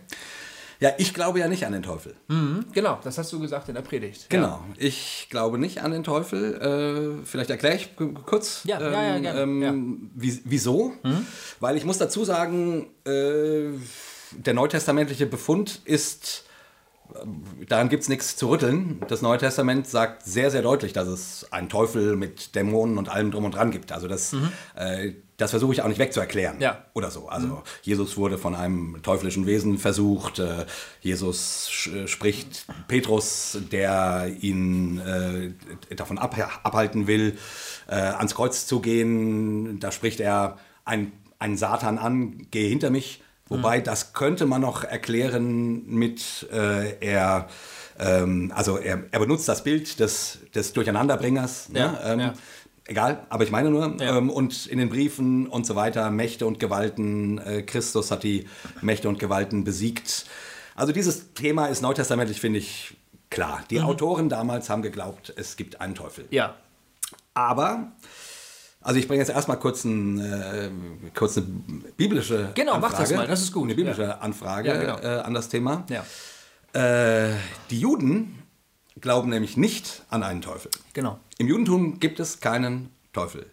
[0.80, 2.16] Ja, ich glaube ja nicht an den Teufel.
[2.30, 4.30] Mhm, genau, das hast du gesagt in der Predigt.
[4.30, 4.64] Genau.
[4.78, 7.20] Ich glaube nicht an den Teufel.
[7.22, 7.90] Äh, vielleicht erkläre ich
[8.26, 9.72] kurz, Ja, ja, ja, gerne, ähm, ja.
[9.74, 10.12] Mhm.
[10.16, 10.94] wieso.
[11.60, 13.72] Weil ich muss dazu sagen, äh,
[14.32, 16.46] der neutestamentliche Befund ist,
[17.68, 19.02] daran gibt es nichts zu rütteln.
[19.08, 23.32] Das Neue Testament sagt sehr, sehr deutlich, dass es einen Teufel mit Dämonen und allem
[23.32, 23.92] drum und dran gibt.
[23.92, 24.36] Also das,
[24.76, 26.58] äh, das versuche ich auch nicht wegzuerklären.
[26.58, 26.62] Mhm.
[26.62, 26.86] Ja.
[26.94, 27.28] Oder so.
[27.28, 30.40] Also Jesus wurde von einem teuflischen Wesen versucht.
[30.40, 30.66] Äh,
[31.02, 31.70] Jesus
[32.06, 37.38] spricht Petrus, der ihn äh, davon ab, abhalten will,
[37.88, 39.80] äh, ans Kreuz zu gehen.
[39.80, 43.22] Da spricht er einen, einen Satan an, gehe hinter mich.
[43.50, 47.48] Wobei, das könnte man noch erklären mit, äh, er,
[48.00, 51.70] ähm, also er, er benutzt das Bild des, des Durcheinanderbringers.
[51.74, 52.00] Ja, ne?
[52.06, 52.34] ähm, ja.
[52.86, 54.18] Egal, aber ich meine nur, Ja.
[54.18, 58.48] ähm, und in den Briefen und so weiter, Mächte und Gewalten, äh, Christus hat die
[58.82, 60.26] Mächte und Gewalten besiegt.
[60.76, 62.98] Also dieses Thema ist neutestamentlich, finde ich,
[63.30, 63.60] klar.
[63.60, 63.68] Mhm.
[63.70, 66.26] Die Autoren damals haben geglaubt, es gibt einen Teufel.
[66.32, 66.56] Ja.
[67.36, 67.92] Aber,
[68.82, 70.70] also ich bringe jetzt erstmal kurz, ein, äh,
[71.16, 71.46] kurz eine
[71.98, 74.18] biblische Genau, mach Anfrage, das mal, das ist gut, Eine biblische ja.
[74.20, 75.00] Anfrage Ja, genau.
[75.00, 75.86] äh, an das Thema.
[75.90, 76.06] Ja,
[76.74, 77.34] Äh,
[77.72, 78.44] die Juden
[79.02, 80.72] glauben nämlich nicht an einen Teufel.
[80.94, 81.20] genau.
[81.38, 83.46] Im Judentum gibt es keinen Teufel.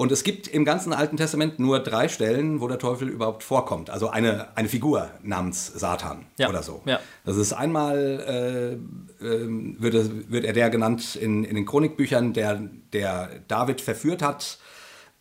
[0.00, 3.90] Und es gibt im ganzen Alten Testament nur drei Stellen, wo der Teufel überhaupt vorkommt.
[3.90, 6.48] Also eine, eine Figur namens Satan Ja.
[6.48, 6.82] oder so.
[6.84, 7.00] Ja.
[7.24, 8.78] Das ist einmal,
[9.20, 12.60] äh, ähm, wird, er- wird er der genannt in, in den Chronikbüchern, der,
[12.92, 14.58] der David verführt hat,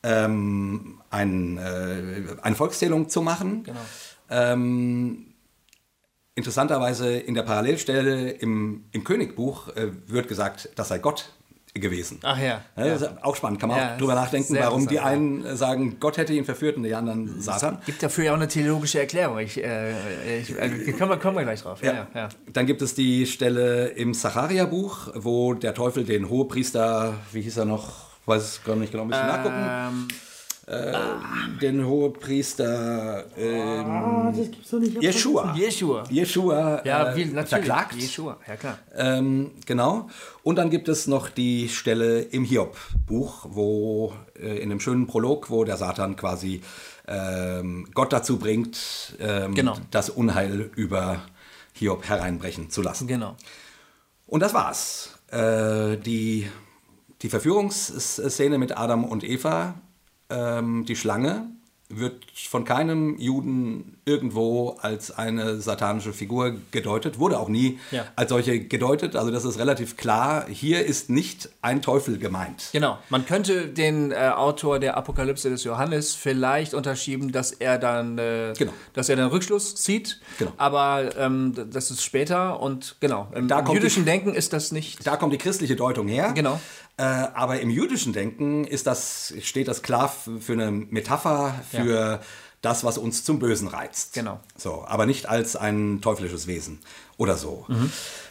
[0.04, 3.64] ähm, ein, äh, eine Volkszählung zu machen.
[3.64, 3.80] Genau.
[4.30, 5.34] Ähm,
[6.36, 11.34] interessanterweise in der Parallelstelle im, im Königbuch äh, wird gesagt, das sei Gott
[11.80, 12.20] gewesen.
[12.24, 12.62] Ach ja.
[12.78, 16.34] Ja, auch spannend, kann man Ja, auch drüber nachdenken, warum die einen sagen, Gott hätte
[16.34, 17.80] ihn verführt und die anderen Satan.
[17.86, 19.40] Gibt dafür ja auch eine theologische Erklärung.
[19.40, 21.82] Ich, äh, ich, äh, kommen, wir, kommen wir gleich drauf.
[21.84, 22.30] Ja, ja.
[22.52, 27.66] Dann gibt es die Stelle im Zacharia-Buch, wo der Teufel den Hohepriester, wie hieß er
[27.66, 30.08] noch, weiß es gar nicht genau, ein bisschen nachgucken,
[30.70, 34.34] Ähm, den Hohepriester ähm,
[35.00, 35.56] Jeschua.
[35.56, 36.04] Jeschua.
[36.10, 37.50] Jeschua Ja, äh, wie, natürlich.
[37.50, 37.96] verklagt.
[37.96, 38.78] Jeschua, ja klar.
[38.94, 40.10] Ähm, genau.
[40.44, 45.50] Und dann gibt es noch die Stelle im Hiob-Buch, wo äh, in einem schönen Prolog,
[45.50, 46.62] wo der Satan quasi
[47.08, 49.78] ähm, Gott dazu bringt, ähm, Genau.
[49.92, 51.22] das Unheil über
[51.72, 53.08] Hiob hereinbrechen zu lassen.
[53.08, 53.38] Genau.
[54.26, 55.18] Und das war's.
[55.32, 56.50] Äh, die,
[57.22, 59.76] die Verführungsszene mit Adam und Eva,
[60.30, 61.48] ähm, die Schlange,
[61.90, 68.04] wird von keinem Juden irgendwo als eine satanische Figur gedeutet, wurde auch nie Ja.
[68.18, 69.16] als solche gedeutet.
[69.16, 70.48] Also das ist relativ klar.
[70.50, 72.72] Hier ist nicht ein Teufel gemeint.
[72.74, 72.98] Genau.
[73.08, 78.52] Man könnte den äh, Autor der Apokalypse des Johannes vielleicht unterschieben, dass er dann, äh,
[78.58, 78.74] Genau.
[78.92, 80.20] dass er dann Rückschluss zieht.
[80.40, 80.52] Genau.
[80.58, 83.30] Aber ähm, das ist später und genau.
[83.34, 85.08] Im, im jüdischen die- Denken ist das nicht.
[85.08, 86.34] Da kommt die christliche Deutung her.
[86.36, 86.60] Genau.
[86.98, 92.20] Äh, aber im jüdischen Denken ist das, steht das klar für eine Metapher, für
[92.62, 94.14] das, was uns zum Bösen reizt.
[94.14, 94.40] Genau.
[94.58, 96.80] So, aber nicht als ein teuflisches Wesen
[97.18, 97.66] oder so.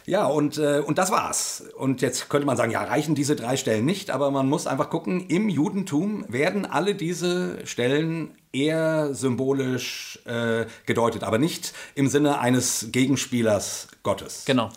[0.05, 1.63] Ja, und, äh, und das war's.
[1.77, 4.89] Und jetzt könnte man sagen, ja, reichen diese drei Stellen nicht, aber man muss einfach
[4.89, 12.39] gucken, im Judentum werden alle diese Stellen eher symbolisch äh, gedeutet, aber nicht im Sinne
[12.39, 14.43] eines Gegenspielers Gottes.
[14.45, 14.69] Genau.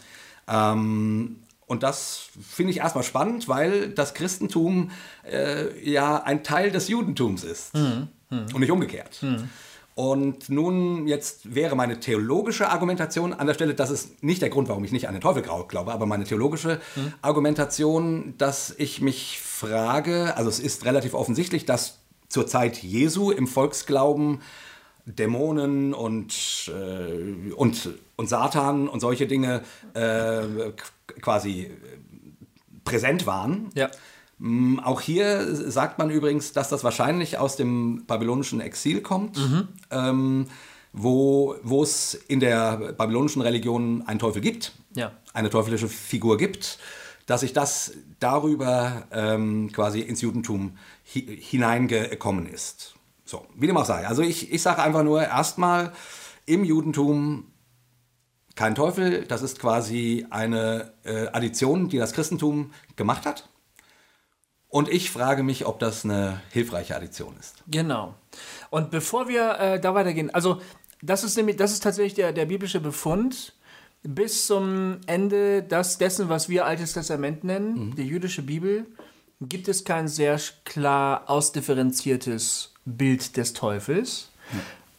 [0.49, 1.37] Ähm,
[1.71, 4.91] und das finde ich erstmal spannend, weil das Christentum
[5.23, 7.77] äh, ja ein Teil des Judentums ist.
[8.53, 9.25] Und nicht umgekehrt.
[9.95, 14.69] Und nun, jetzt wäre meine theologische Argumentation an der Stelle, das ist nicht der Grund,
[14.69, 16.81] warum ich nicht an den Teufel glaube, aber meine theologische
[17.23, 23.47] Argumentation, dass ich mich frage, also es ist relativ offensichtlich, dass zur Zeit Jesu im
[23.47, 24.41] Volksglauben
[25.19, 29.63] Dämonen und, äh, und, und Satan und solche Dinge
[29.95, 30.43] äh,
[31.21, 31.71] quasi äh,
[32.85, 33.71] präsent waren.
[33.75, 33.91] Ja.
[34.39, 39.39] Mm, Auch hier sagt man übrigens, dass das wahrscheinlich aus dem babylonischen Exil kommt,
[39.91, 40.47] ähm,
[40.93, 45.13] wo, wo es in der babylonischen Religion einen Teufel gibt, Ja.
[45.35, 46.79] eine teuflische Figur gibt,
[47.27, 50.73] dass sich das darüber ähm, quasi ins Judentum
[51.15, 52.95] hi hineingekommen ist.
[53.31, 54.09] So, wie dem auch sei.
[54.09, 55.93] Also ich, ich sage einfach nur erstmal
[56.47, 57.47] im Judentum
[58.57, 63.49] kein Teufel, das ist quasi eine äh, Addition, die das Christentum gemacht hat.
[64.67, 67.63] Und ich frage mich, ob das eine hilfreiche Addition ist.
[67.69, 68.17] Genau.
[68.69, 70.61] Und bevor wir äh, da weitergehen, also
[71.01, 73.55] das ist nämlich, das ist tatsächlich der, der biblische Befund.
[74.03, 78.87] Bis zum Ende das, dessen, was wir Altes Testament nennen, die jüdische Bibel,
[79.41, 84.31] gibt es kein sehr klar ausdifferenziertes Bild des Teufels.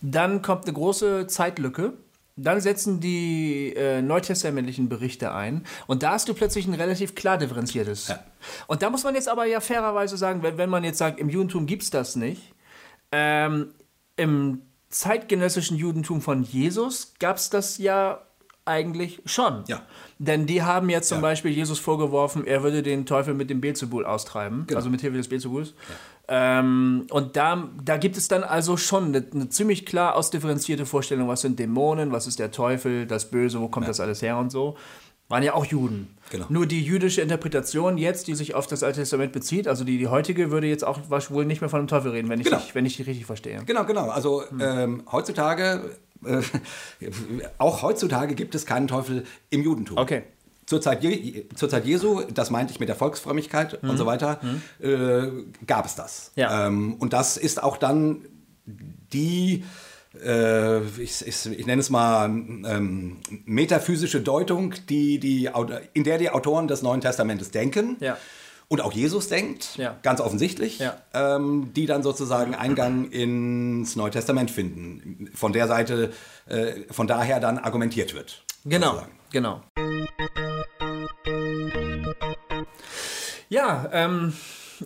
[0.01, 1.93] Dann kommt eine große Zeitlücke.
[2.37, 5.63] Dann setzen die äh, neutestamentlichen Berichte ein.
[5.85, 8.07] Und da hast du plötzlich ein relativ klar differenziertes.
[8.07, 8.19] Ja.
[8.67, 11.29] Und da muss man jetzt aber ja fairerweise sagen, wenn, wenn man jetzt sagt, im
[11.29, 12.41] Judentum gibt es das nicht,
[13.11, 13.73] ähm,
[14.15, 18.21] im zeitgenössischen Judentum von Jesus gab es das ja
[18.65, 19.63] eigentlich schon.
[19.67, 19.81] Ja.
[20.19, 21.21] Denn die haben jetzt zum Ja.
[21.21, 24.77] Beispiel Jesus vorgeworfen, er würde den Teufel mit dem Beelzebul austreiben, Genau.
[24.77, 25.73] also mit Hilfe des Beelzebuls.
[26.33, 31.27] Ähm, und da, da gibt es dann also schon eine, eine ziemlich klar ausdifferenzierte Vorstellung,
[31.27, 34.49] was sind Dämonen, was ist der Teufel, das Böse, wo kommt das alles her und
[34.49, 34.77] so.
[35.27, 36.15] Waren ja auch Juden.
[36.29, 36.45] Genau.
[36.47, 40.07] Nur die jüdische Interpretation jetzt, die sich auf das Alte Testament bezieht, also die, die
[40.07, 42.59] heutige, würde jetzt auch wohl nicht mehr von dem Teufel reden, wenn ich, Genau.
[42.59, 43.61] dich, wenn ich die richtig verstehe.
[43.65, 44.07] Genau, genau.
[44.09, 46.41] Also ähm, heutzutage, äh,
[47.57, 49.97] auch heutzutage gibt es keinen Teufel im Judentum.
[49.97, 50.23] Okay.
[50.71, 54.39] Zur Zeit, Je zur Zeit Jesu, das meinte ich mit der Volksfrömmigkeit und so weiter,
[54.79, 55.27] äh,
[55.67, 56.31] gab es das.
[56.37, 56.41] Mhm.
[56.41, 56.67] Ja.
[56.67, 58.21] Ähm, und das ist auch dann
[58.65, 59.65] die,
[60.23, 65.49] äh, ich, ich, ich nenne es mal ähm, metaphysische Deutung, die, die,
[65.91, 67.97] in der die Autoren des Neuen Testamentes denken.
[67.99, 68.15] Ja.
[68.69, 69.97] Und auch Jesus denkt, Ja.
[70.03, 70.95] ganz offensichtlich, Ja.
[71.13, 75.29] ähm, die dann sozusagen Eingang ins Neue Testament finden.
[75.35, 76.13] Von der Seite,
[76.47, 78.41] äh, von daher dann argumentiert wird.
[78.63, 79.11] Genau, sozusagen.
[79.31, 79.61] genau.
[83.51, 84.33] Ja, ähm,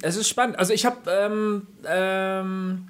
[0.02, 0.58] es ist spannend.
[0.58, 2.88] Also ich habe, ähm, ähm,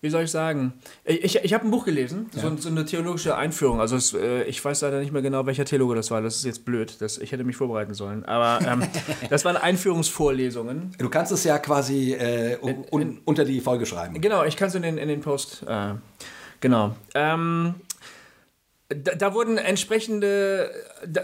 [0.00, 0.72] wie soll ich sagen,
[1.04, 3.80] ich, ich habe ein Buch gelesen, so, so eine theologische Einführung.
[3.80, 6.22] Also es, äh, ich weiß leider nicht mehr genau, welcher Theologe das war.
[6.22, 6.94] Das ist jetzt blöd.
[7.00, 8.24] Das, ich hätte mich vorbereiten sollen.
[8.24, 8.84] Aber ähm,
[9.30, 10.94] das waren Einführungsvorlesungen.
[10.96, 14.20] Du kannst es ja quasi äh, un un unter die Folge schreiben.
[14.20, 15.64] Genau, ich kann es in den, in den Post.
[15.66, 15.94] Äh,
[16.60, 16.94] genau.
[17.16, 17.74] Ähm,
[18.88, 20.70] da, da wurden entsprechende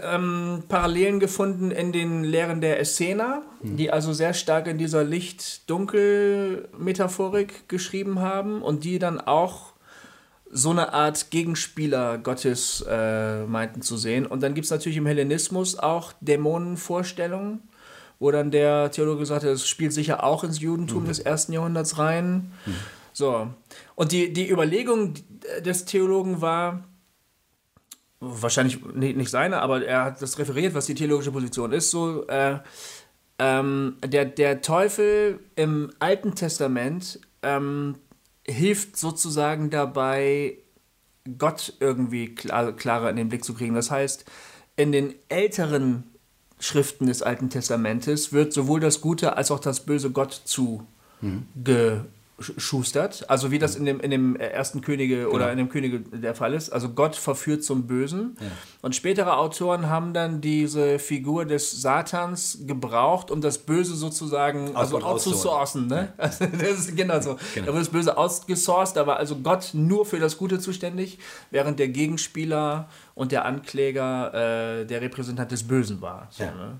[0.03, 7.69] ähm, Parallelen gefunden in den Lehren der Essener, die also sehr stark in dieser Licht-Dunkel-Metaphorik
[7.69, 9.73] geschrieben haben und die dann auch
[10.49, 14.25] so eine Art Gegenspieler Gottes äh, meinten zu sehen.
[14.25, 17.59] Und dann gibt es natürlich im Hellenismus auch Dämonenvorstellungen,
[18.19, 21.99] wo dann der Theologe gesagt hat, es spielt sicher auch ins Judentum des ersten Jahrhunderts
[21.99, 22.51] rein.
[23.13, 23.47] So.
[23.95, 25.13] Und die, die Überlegung
[25.63, 26.83] des Theologen war,
[28.21, 32.25] wahrscheinlich nicht, nicht seine, aber er hat das referiert, was die theologische Position ist, so,
[32.27, 32.59] äh,
[33.39, 37.95] ähm, der, der Teufel im Alten Testament ähm,
[38.45, 40.57] hilft sozusagen dabei,
[41.37, 43.75] Gott irgendwie klar, klarer in den Blick zu kriegen.
[43.75, 44.25] Das heißt,
[44.75, 46.03] in den älteren
[46.59, 50.41] Schriften des Alten Testamentes wird sowohl das Gute als auch das Böse Gott
[52.41, 53.29] zugeschustert.
[53.29, 56.53] Also wie das in dem, in dem ersten Könige oder in dem Könige der Fall
[56.53, 56.69] ist.
[56.71, 58.37] Also Gott verführt zum Bösen.
[58.81, 64.93] Und spätere Autoren haben dann diese Figur des Satans gebraucht, um das Böse sozusagen Aus
[64.93, 65.87] also outzusourcen.
[65.87, 66.13] Ne?
[66.17, 67.37] Also das ist genau so.
[67.55, 71.19] Da wird das Böse outgesourced, da war also Gott nur für das Gute zuständig,
[71.51, 76.27] während der Gegenspieler und der Ankläger äh, der Repräsentant des Bösen war.
[76.31, 76.51] So, Ja.
[76.51, 76.79] ne?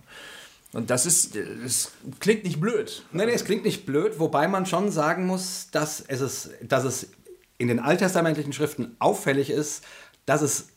[0.73, 3.03] Und das ist, das klingt nicht blöd.
[3.11, 6.85] Nee, nee, es klingt nicht blöd, wobei man schon sagen muss, dass es, ist, dass
[6.85, 7.09] es
[7.57, 9.83] in den alttestamentlichen Schriften auffällig ist,
[10.25, 10.69] dass es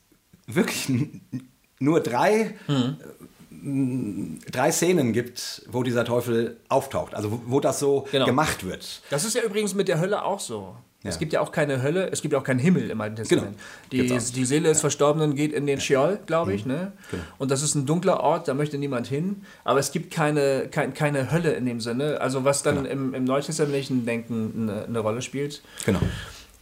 [0.46, 0.88] wirklich
[1.78, 4.40] nur drei, mhm.
[4.50, 8.26] drei Szenen gibt, wo dieser Teufel auftaucht, also wo, wo das so genau.
[8.26, 9.02] gemacht wird.
[9.10, 10.76] Das ist ja übrigens mit der Hölle auch so.
[11.04, 11.10] Ja.
[11.10, 13.56] Es gibt ja auch keine Hölle, es gibt ja auch keinen Himmel im Alten Testament.
[13.90, 14.04] Genau.
[14.04, 14.80] Die, die Seele des ja.
[14.80, 16.64] Verstorbenen geht in den Sheol, glaube ich.
[16.64, 16.72] Mhm.
[16.72, 16.92] Ne?
[17.10, 17.22] Genau.
[17.36, 19.42] Und das ist ein dunkler Ort, da möchte niemand hin.
[19.64, 22.88] Aber es gibt keine, kein, keine Hölle in dem Sinne, also was dann genau.
[22.88, 25.62] im, im neutestamentlichen Denken eine, eine Rolle spielt.
[25.84, 26.00] Genau.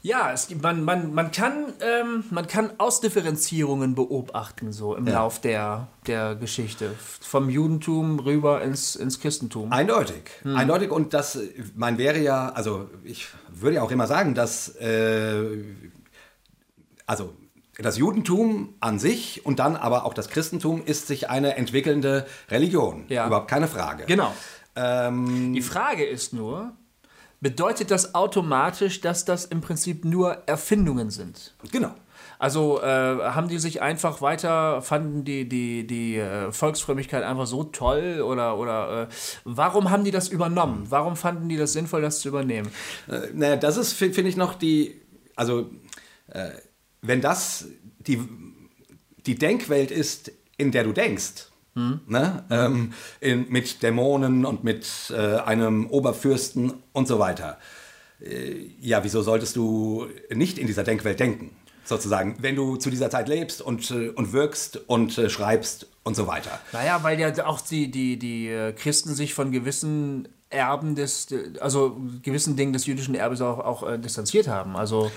[0.05, 5.15] Ja, es gibt, man, man, man, kann, ähm, man kann Ausdifferenzierungen beobachten, so im ja.
[5.15, 6.91] Lauf der, der Geschichte.
[7.21, 9.71] Vom Judentum rüber ins, ins Christentum.
[9.73, 10.25] Eindeutig.
[10.43, 10.57] Hm.
[10.57, 10.91] Eindeutig.
[10.91, 11.39] Und das,
[11.77, 15.65] man wäre ja, also ich würde ja auch immer sagen, dass, äh,
[17.07, 17.33] also
[17.79, 23.05] das Judentum an sich und dann aber auch das Christentum ist sich eine entwickelnde Religion.
[23.09, 23.29] Ja.
[23.29, 24.05] Überhaupt keine Frage.
[24.07, 24.35] Genau.
[24.75, 26.73] Ähm, Die Frage ist nur,
[27.43, 31.55] bedeutet das automatisch, dass das im Prinzip nur Erfindungen sind.
[31.73, 31.93] Genau.
[32.39, 37.65] Also äh, haben die sich einfach weiter, fanden die, die, die äh, Volksfrömmigkeit einfach so
[37.65, 39.07] toll oder, oder äh,
[39.45, 40.87] warum haben die das übernommen?
[40.89, 42.71] Warum fanden die das sinnvoll, das zu übernehmen?
[43.09, 45.01] Äh, naja, das ist, finde ich, noch die,
[45.37, 45.71] also
[46.29, 46.51] äh,
[47.01, 47.67] wenn das
[47.99, 48.21] die,
[49.27, 52.01] die Denkwelt ist, in der du denkst, hm.
[52.07, 52.45] Ne?
[52.51, 57.59] Ähm, in, mit Dämonen und mit äh, einem Oberfürsten und so weiter.
[58.21, 61.57] Äh, ja, wieso solltest du nicht in dieser Denkwelt denken?
[61.85, 66.15] Sozusagen, wenn du zu dieser Zeit lebst und, äh, und wirkst und äh, schreibst und
[66.15, 66.61] so weiter.
[66.73, 71.29] Naja, weil ja auch die, die, die äh, Christen sich von gewissen Erben des,
[71.61, 74.77] also gewissen Dingen des jüdischen Erbes auch, auch äh, distanziert haben.
[74.77, 75.11] Also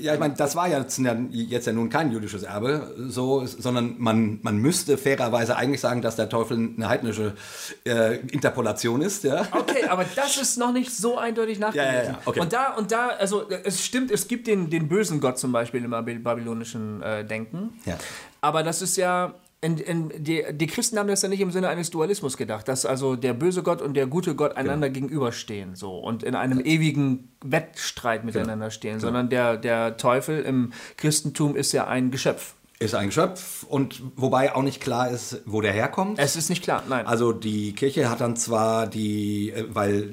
[0.00, 3.96] ja, ich meine, das war ja jetzt, jetzt ja nun kein jüdisches Erbe, so, sondern
[3.98, 7.34] man, man müsste fairerweise eigentlich sagen, dass der Teufel eine heidnische
[7.84, 9.24] äh, Interpolation ist.
[9.24, 9.46] Ja?
[9.52, 11.92] Okay, aber das ist noch nicht so eindeutig nachgewiesen.
[11.92, 12.18] Ja, ja, ja.
[12.24, 12.40] Okay.
[12.40, 15.84] Und da und da, also es stimmt, es gibt den, den bösen Gott zum Beispiel
[15.84, 17.80] im babylonischen äh, Denken.
[17.84, 17.98] Ja.
[18.40, 19.34] Aber das ist ja
[19.66, 22.86] in, in, die, die, Christen haben das ja nicht im Sinne eines Dualismus gedacht, dass
[22.86, 25.08] also der böse Gott und der gute Gott einander genau.
[25.08, 28.32] gegenüberstehen so und in einem ewigen Wettstreit genau.
[28.32, 29.08] miteinander stehen, genau.
[29.08, 32.54] sondern der, der Teufel im Christentum ist ja ein Geschöpf.
[32.78, 36.18] Ist ein Geschöpf und wobei auch nicht klar ist, wo der herkommt.
[36.18, 37.06] Es ist nicht klar, nein.
[37.06, 40.12] Also die Kirche hat dann zwar die, äh, weil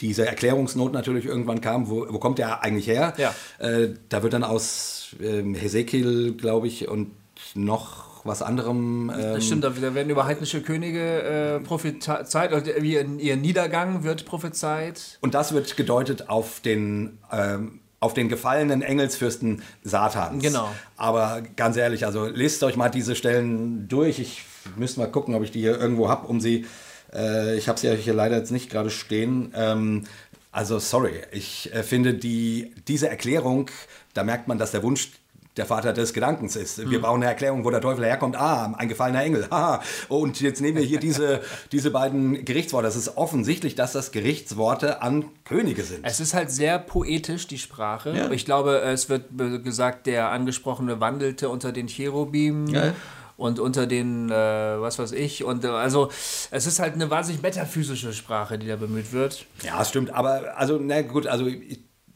[0.00, 3.14] diese Erklärungsnot natürlich irgendwann kam, wo, wo kommt der eigentlich her?
[3.16, 3.34] Ja.
[3.58, 7.12] Äh, da wird dann aus äh, Hesekiel, glaube ich, und
[7.54, 9.10] noch was anderem.
[9.14, 14.24] Ähm, das stimmt, da werden über heidnische Könige äh, prophezeit, also wie ihr Niedergang wird
[14.24, 15.18] prophezeit.
[15.20, 17.18] Und das wird gedeutet auf den.
[17.30, 20.42] Ähm, auf den gefallenen Engelsfürsten Satans.
[20.42, 20.68] Genau.
[20.98, 24.18] Aber ganz ehrlich, also lest euch mal diese Stellen durch.
[24.18, 24.44] Ich
[24.76, 26.66] müsste mal gucken, ob ich die hier irgendwo habe, um sie.
[27.14, 29.52] Äh, ich habe sie ja hier leider jetzt nicht gerade stehen.
[29.56, 30.04] Ähm,
[30.52, 33.70] also sorry, ich äh, finde die, diese Erklärung,
[34.12, 35.10] da merkt man, dass der Wunsch
[35.56, 36.78] der Vater des Gedankens ist.
[36.78, 37.02] Wir hm.
[37.02, 38.36] brauchen eine Erklärung, wo der Teufel herkommt.
[38.36, 39.46] Ah, ein gefallener Engel.
[39.50, 39.82] Haha.
[40.08, 41.40] Und jetzt nehmen wir hier diese,
[41.72, 42.88] diese beiden Gerichtsworte.
[42.88, 46.04] Es ist offensichtlich, dass das Gerichtsworte an Könige sind.
[46.04, 48.16] Es ist halt sehr poetisch, die Sprache.
[48.16, 48.30] Ja.
[48.30, 49.26] Ich glaube, es wird
[49.62, 52.66] gesagt, der Angesprochene wandelte unter den Cherubim.
[52.68, 52.92] Ja
[53.36, 54.34] und unter den, äh,
[54.80, 55.44] was weiß ich.
[55.44, 56.08] Und äh, also
[56.50, 59.46] es ist halt eine wahnsinnig metaphysische Sprache, die da bemüht wird.
[59.62, 60.14] Ja, stimmt.
[60.14, 61.48] Aber also, na gut, also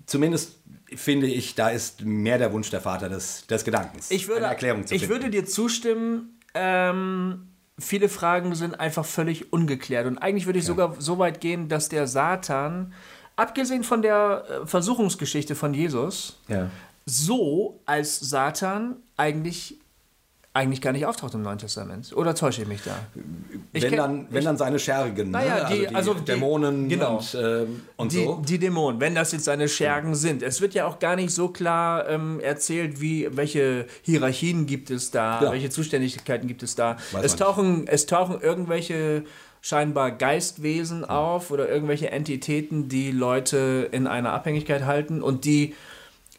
[0.07, 0.53] zumindest
[0.94, 4.11] finde ich, da ist mehr der Wunsch der Vater des, des Gedankens.
[4.11, 7.48] Ich würde, eine Erklärung zu ich würde dir zustimmen, ähm,
[7.79, 10.07] viele Fragen sind einfach völlig ungeklärt.
[10.07, 10.68] Und eigentlich würde ich ja.
[10.68, 12.92] sogar so weit gehen, dass der Satan,
[13.37, 16.70] abgesehen von der äh, Versuchungsgeschichte von Jesus, ja.
[17.07, 19.79] so als Satan eigentlich
[20.59, 22.12] eigentlich gar nicht auftaucht im Neuen Testament.
[22.14, 22.99] Oder täusche ich mich da?
[23.73, 25.77] Ich wenn, dann, wenn dann seine Schergen, naja, ne?
[25.77, 27.66] die, also, die, also Dämonen genau, und, äh,
[27.97, 28.42] und die, so.
[28.47, 30.14] Die Dämonen, wenn das jetzt seine Schergen ja.
[30.16, 30.42] sind.
[30.42, 35.11] Es wird ja auch gar nicht so klar ähm, erzählt, wie, welche Hierarchien gibt es
[35.11, 35.53] da, ja.
[35.53, 36.97] welche Zuständigkeiten gibt es da.
[37.23, 39.25] es tauchen, es tauchen irgendwelche
[39.61, 41.09] scheinbar Geistwesen ja.
[41.09, 45.75] auf oder irgendwelche Entitäten, die Leute in einer Abhängigkeit halten und die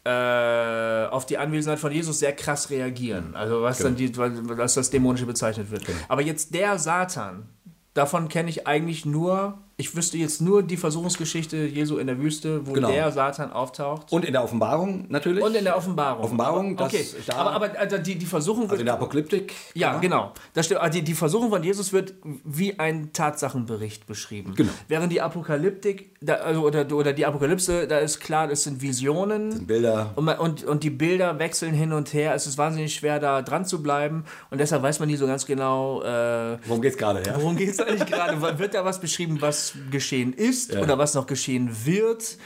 [0.04, 3.36] auf die Anwesenheit von Jesus sehr krass reagieren.
[3.36, 3.90] Also was genau.
[3.90, 5.84] dann die, was das Dämonische bezeichnet wird.
[5.84, 5.98] Genau.
[6.08, 7.48] Aber jetzt der Satan,
[7.92, 12.66] davon kenne ich eigentlich nur ich wüsste jetzt nur die Versuchungsgeschichte Jesu in der Wüste,
[12.66, 12.90] wo genau.
[12.90, 14.12] der Satan auftaucht.
[14.12, 15.42] Und in der Offenbarung natürlich.
[15.42, 16.24] Und in der Offenbarung.
[16.24, 17.04] Offenbarung, das okay.
[17.26, 18.72] Da aber, aber also die, die Versuchung wird.
[18.72, 19.54] Also in der Apokalyptik.
[19.74, 20.00] Ja, oder?
[20.00, 20.32] genau.
[20.52, 22.14] Da steht, also die, die Versuchung von Jesus wird
[22.44, 24.54] wie ein Tatsachenbericht beschrieben.
[24.54, 24.70] Genau.
[24.86, 29.48] Während die Apokalyptik, da, also, oder, oder die Apokalypse, da ist klar, das sind Visionen.
[29.48, 30.12] Das sind Bilder.
[30.16, 32.34] Und, und, und die Bilder wechseln hin und her.
[32.34, 34.24] Es ist wahnsinnig schwer, da dran zu bleiben.
[34.50, 36.02] Und deshalb weiß man nie so ganz genau.
[36.02, 37.34] Äh, worum geht es gerade, ja?
[37.36, 38.38] Worum geht es eigentlich gerade?
[38.58, 40.50] wird da was beschrieben, was geschehen ist?
[40.50, 40.80] ist ja.
[40.82, 42.36] oder was noch geschehen wird.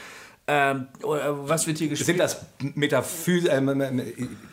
[0.47, 2.05] Ähm, was wird hier gespielt?
[2.05, 3.61] Sind das Metaphys äh,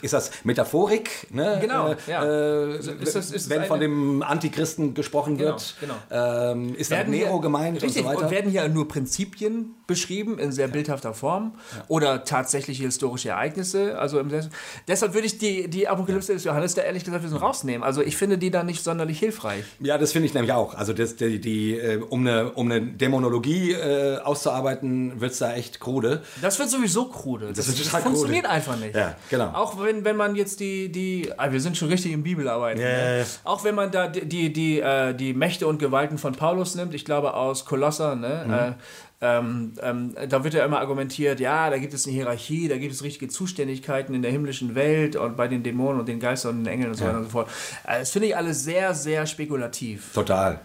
[0.00, 1.26] ist das Metaphorik?
[1.30, 1.58] Ne?
[1.60, 2.24] Genau, äh, ja.
[2.24, 5.94] Äh, Ist das- ist wenn von dem Antichristen gesprochen Genau, wird, genau.
[6.10, 8.30] Ähm, ist da Werden Nero gemeint richtig, und so weiter?
[8.30, 11.56] werden hier nur Prinzipien beschrieben in sehr bildhafter Form
[11.88, 13.98] oder tatsächliche historische Ereignisse.
[13.98, 14.22] Also
[14.88, 17.82] deshalb würde ich die, die Apokalypse des Johannes da ehrlich gesagt ein bisschen rausnehmen.
[17.82, 19.64] Also ich finde die da nicht sonderlich hilfreich.
[19.80, 20.74] Ja, das finde ich nämlich auch.
[20.74, 25.52] Also das, die, die, äh, um, eine, um eine Dämonologie äh, auszuarbeiten, wird es da
[25.52, 26.22] echt krude.
[26.40, 27.52] Das wird sowieso krude.
[27.52, 28.54] Das, das total funktioniert krude.
[28.54, 28.94] einfach nicht.
[28.94, 29.48] Ja, genau.
[29.52, 32.80] Auch wenn, wenn man jetzt die, die ah, wir sind schon richtig im Bibelarbeiten.
[32.80, 33.18] Ja, ja, ne?
[33.20, 33.24] ja.
[33.44, 36.94] Auch wenn man da die, die, die, äh, die Mächte und Gewalten von Paulus nimmt,
[36.94, 38.44] ich glaube aus Kolosser, ne?
[38.46, 38.52] Mhm.
[38.52, 38.72] Äh,
[39.24, 42.92] ähm, ähm, da wird ja immer argumentiert, ja, da gibt es eine Hierarchie, da gibt
[42.92, 46.64] es richtige Zuständigkeiten in der himmlischen Welt und bei den Dämonen und den Geistern und
[46.64, 47.48] den Engeln und so weiter und so fort.
[47.86, 50.12] Äh, Das finde ich alles sehr, sehr spekulativ.
[50.12, 50.60] Total.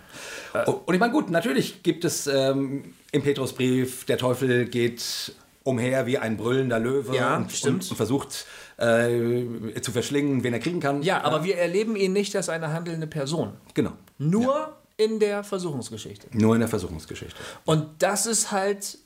[0.53, 0.67] Äh.
[0.69, 6.17] und ich meine, gut, natürlich gibt es ähm, im Petrusbrief, der Teufel geht umher wie
[6.17, 7.83] ein brüllender Löwe Ja, und, stimmt.
[7.83, 8.45] und, und versucht
[8.77, 11.01] äh, zu verschlingen, wen er kriegen kann.
[11.01, 13.53] Ja, aber wir erleben ihn nicht als eine handelnde Person.
[13.73, 13.91] Genau.
[14.17, 16.27] Nur in der Versuchungsgeschichte.
[16.31, 17.35] Nur in der Versuchungsgeschichte.
[17.65, 18.97] Und das ist halt,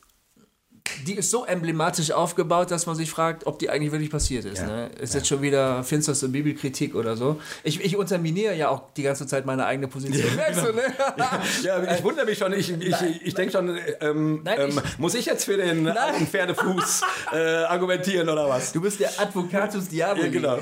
[1.07, 4.59] die ist so emblematisch aufgebaut, dass man sich fragt, ob die eigentlich wirklich passiert ist.
[4.59, 4.67] Ja.
[4.67, 4.89] Ne?
[4.99, 7.39] Ist jetzt schon wieder finsterste Bibelkritik oder so.
[7.63, 10.35] Ich, ich unterminiere ja auch die ganze Zeit meine eigene Position.
[10.35, 10.81] Merkst du, ne?
[11.63, 12.53] Ja, ich wundere mich schon.
[12.53, 16.27] Ich, ich, ich denke schon, ähm, Nein, ähm, ich- muss ich jetzt für den alten
[16.27, 17.01] Pferdefuß
[17.33, 18.71] äh, argumentieren oder was?
[18.71, 20.25] Du bist der Advocatus Diaboli.
[20.25, 20.59] Ja, genau.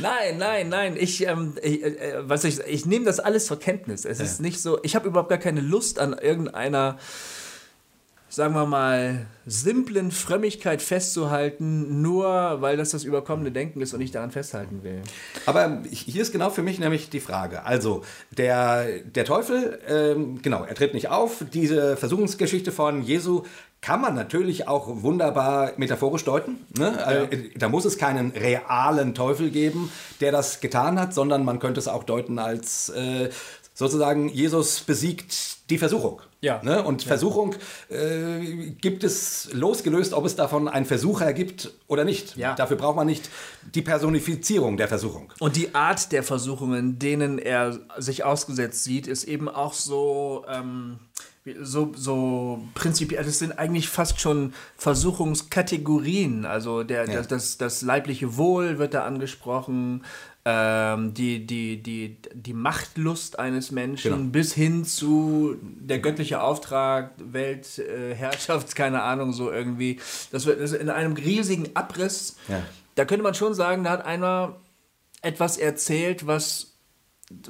[0.00, 0.96] Nein, nein, nein.
[0.98, 4.04] Ich, ähm, ich, äh, was ich, ich nehme das alles zur Kenntnis.
[4.04, 6.98] Es ist nicht so, ich habe überhaupt gar keine Lust an irgendeiner,
[8.32, 14.10] sagen wir mal, simplen Frömmigkeit festzuhalten, nur weil das das überkommene Denken ist und ich
[14.10, 15.02] daran festhalten will.
[15.44, 17.66] Aber hier ist genau für mich nämlich die Frage.
[17.66, 21.44] Also, der, der Teufel, ähm, genau, er tritt nicht auf.
[21.52, 23.42] Diese Versuchungsgeschichte von Jesu
[23.82, 26.64] kann man natürlich auch wunderbar metaphorisch deuten.
[26.78, 27.04] Ne?
[27.04, 31.80] Also, Da muss es keinen realen Teufel geben, der das getan hat, sondern man könnte
[31.80, 33.28] es auch deuten als äh,
[33.74, 36.20] sozusagen Jesus besiegt die Versuchung.
[36.40, 36.60] Ja.
[36.62, 36.82] Ne?
[36.82, 37.54] Und Versuchung
[37.88, 42.36] äh, gibt es losgelöst, ob es davon einen Versucher gibt oder nicht.
[42.36, 42.54] Ja.
[42.54, 43.30] Dafür braucht man nicht
[43.74, 45.32] die Personifizierung der Versuchung.
[45.38, 50.98] Und die Art der Versuchungen, denen er sich ausgesetzt sieht, ist eben auch so, ähm,
[51.60, 53.24] so, so prinzipiell.
[53.24, 56.44] Das sind eigentlich fast schon Versuchungskategorien.
[56.44, 57.14] Also der, Ja.
[57.18, 60.04] das, das, das leibliche Wohl wird da angesprochen.
[60.44, 64.30] Ähm, die, die, die, die Machtlust eines Menschen Genau.
[64.30, 70.00] bis hin zu der göttliche Auftrag, Weltherrschaft, äh, keine Ahnung, so irgendwie.
[70.32, 72.36] Das wird das in einem riesigen Abriss.
[72.48, 72.60] Ja.
[72.96, 74.56] Da könnte man schon sagen, da hat einer
[75.22, 76.74] etwas erzählt, was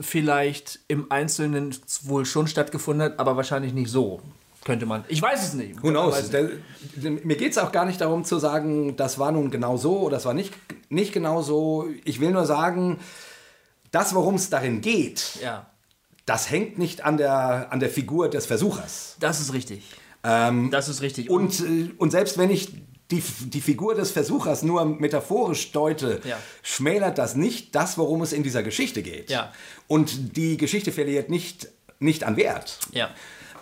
[0.00, 4.20] vielleicht im Einzelnen wohl schon stattgefunden hat, aber wahrscheinlich nicht so.
[4.64, 5.05] Könnte man.
[5.09, 5.83] Ich weiß es nicht.
[5.83, 6.31] Who knows?
[6.31, 6.48] Der,
[7.03, 10.16] mir geht es auch gar nicht darum zu sagen, das war nun genau so oder
[10.16, 10.53] das war nicht,
[10.88, 11.88] nicht genau so.
[12.05, 12.98] Ich will nur sagen,
[13.90, 15.66] das, worum es darin geht, Ja,
[16.27, 19.16] das hängt nicht an der, an der Figur des Versuchers.
[19.18, 19.83] das ist richtig.
[20.25, 21.29] Ähm, Das ist richtig.
[21.31, 22.68] und, äh, und selbst wenn ich
[23.11, 26.38] die, die Figur des Versuchers nur metaphorisch deute, Ja.
[26.62, 29.29] schmälert das nicht das, worum es in dieser Geschichte geht.
[29.31, 29.53] Ja.
[29.88, 31.66] Und die Geschichte verliert nicht,
[31.98, 32.79] nicht an Wert.
[32.92, 33.11] ja.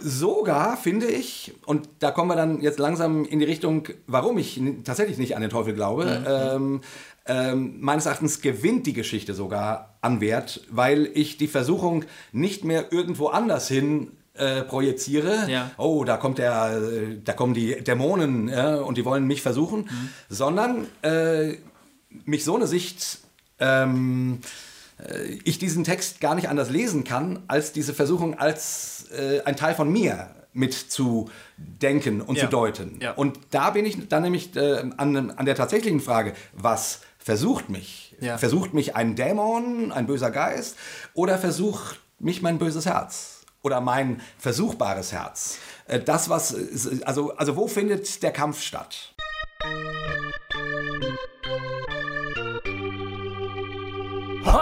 [0.03, 4.61] Sogar finde ich, und da kommen wir dann jetzt langsam in die Richtung, warum ich
[4.85, 6.81] tatsächlich nicht an den Teufel glaube, ähm,
[7.27, 12.93] ähm, meines Erachtens gewinnt die Geschichte sogar an Wert, weil ich die Versuchung nicht mehr
[12.93, 15.51] irgendwo anders hin äh, projiziere.
[15.51, 15.71] Ja.
[15.77, 19.89] Oh, da kommt der, äh, da kommen die Dämonen ja, und die wollen mich versuchen,
[20.29, 21.57] sondern äh,
[22.25, 23.19] mich so eine Sicht
[23.59, 24.41] ähm,
[24.99, 29.57] äh, ich diesen Text gar nicht anders lesen kann, als diese Versuchung als äh, ein
[29.57, 32.45] Teil von mir mit zu denken und Ja.
[32.45, 32.99] zu deuten.
[33.01, 33.13] Ja.
[33.13, 38.17] Und da bin ich dann nämlich äh, an, an der tatsächlichen Frage, was versucht mich?
[38.21, 38.37] Ja.
[38.39, 40.77] Versucht mich ein Dämon, ein böser Geist
[41.15, 43.37] oder versucht mich mein böses Herz?
[43.63, 45.59] Oder mein versuchbares Herz.
[45.87, 46.57] Äh, Das, was,
[47.05, 49.15] also, also wo findet der Kampf statt?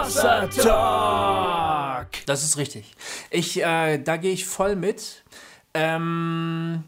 [0.09, 2.07] Hossa Talk!
[2.25, 2.95] Das ist richtig.
[3.29, 5.23] Ich, äh, da gehe ich voll mit.
[5.75, 6.83] Ähm,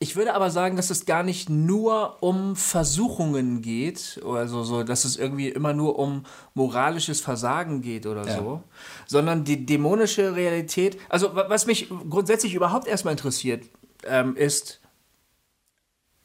[0.00, 5.04] ich würde aber sagen, dass es gar nicht nur um Versuchungen geht, also so, dass
[5.04, 8.64] es irgendwie immer nur um moralisches Versagen geht oder so,
[9.06, 10.98] sondern die dämonische Realität.
[11.08, 13.64] Also wa- was mich grundsätzlich überhaupt erstmal interessiert,
[14.04, 14.80] ähm, ist,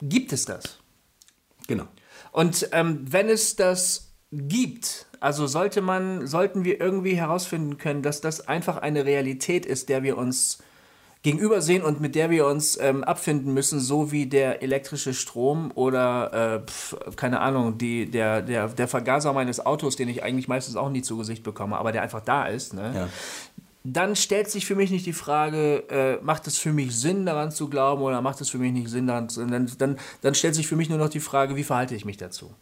[0.01, 0.79] gibt es das?
[1.67, 1.85] Genau.
[2.31, 8.21] Und ähm, wenn es das gibt, also sollte man, sollten wir irgendwie herausfinden können, dass
[8.21, 10.59] das einfach eine Realität ist, der wir uns
[11.21, 16.61] gegenübersehen und mit der wir uns ähm, abfinden müssen, so wie der elektrische Strom oder,
[16.63, 20.77] äh, pf, keine Ahnung, die, der, der, der Vergaser meines Autos, den ich eigentlich meistens
[20.77, 22.73] auch nie zu Gesicht bekomme, aber der einfach da ist.
[22.73, 22.93] Ne?
[22.95, 23.09] Ja.
[23.83, 27.51] Dann stellt sich für mich nicht die Frage, äh, macht es für mich Sinn, daran
[27.51, 30.55] zu glauben oder macht es für mich nicht Sinn, daran zu, dann, dann, dann stellt
[30.55, 32.53] sich für mich nur noch die Frage, wie verhalte ich mich dazu?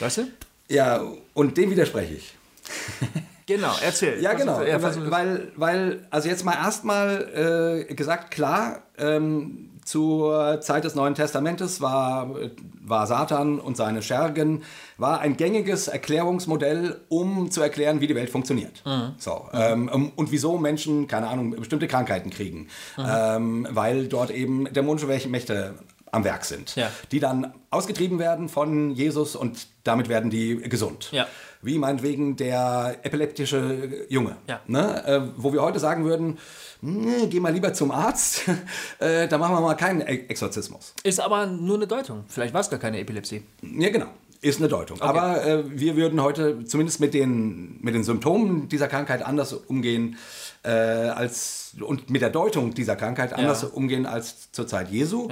[0.00, 0.22] Weißt du?
[0.68, 1.02] Ja,
[1.34, 2.34] und dem widerspreche ich.
[3.48, 4.20] Genau, erzähl.
[4.20, 4.60] Ja, genau.
[4.60, 11.14] ja, weil, weil, also jetzt mal erstmal äh, gesagt, klar, ähm, zur Zeit des Neuen
[11.14, 12.34] Testamentes war,
[12.82, 14.64] war Satan und seine Schergen
[14.98, 18.82] war ein gängiges Erklärungsmodell, um zu erklären, wie die Welt funktioniert.
[18.84, 19.14] Mhm.
[19.16, 22.66] So, ähm, und wieso Menschen, keine Ahnung, bestimmte Krankheiten kriegen.
[22.96, 23.04] Mhm.
[23.08, 25.74] Ähm, weil dort eben dämonische Mächte
[26.12, 26.90] am Werk sind, Ja.
[27.12, 31.08] die dann ausgetrieben werden von Jesus und damit werden die gesund.
[31.12, 31.26] Ja.
[31.62, 34.36] Wie meinetwegen der epileptische Junge.
[34.46, 34.60] Ja.
[34.66, 35.04] Ne?
[35.06, 36.38] Äh, wo wir heute sagen würden,
[36.80, 38.42] "Nee, geh mal lieber zum Arzt,
[38.98, 40.94] äh, da machen wir mal keinen E- Exorzismus.
[41.02, 42.24] Ist aber nur eine Deutung.
[42.28, 43.42] Vielleicht war es gar keine Epilepsie.
[43.62, 44.06] Ja, genau.
[44.42, 45.00] Ist eine Deutung.
[45.00, 50.18] Aber äh, wir würden heute zumindest mit den, mit den Symptomen dieser Krankheit anders umgehen
[50.62, 55.28] äh, als und mit der Deutung dieser Krankheit anders umgehen als zur Zeit Jesu.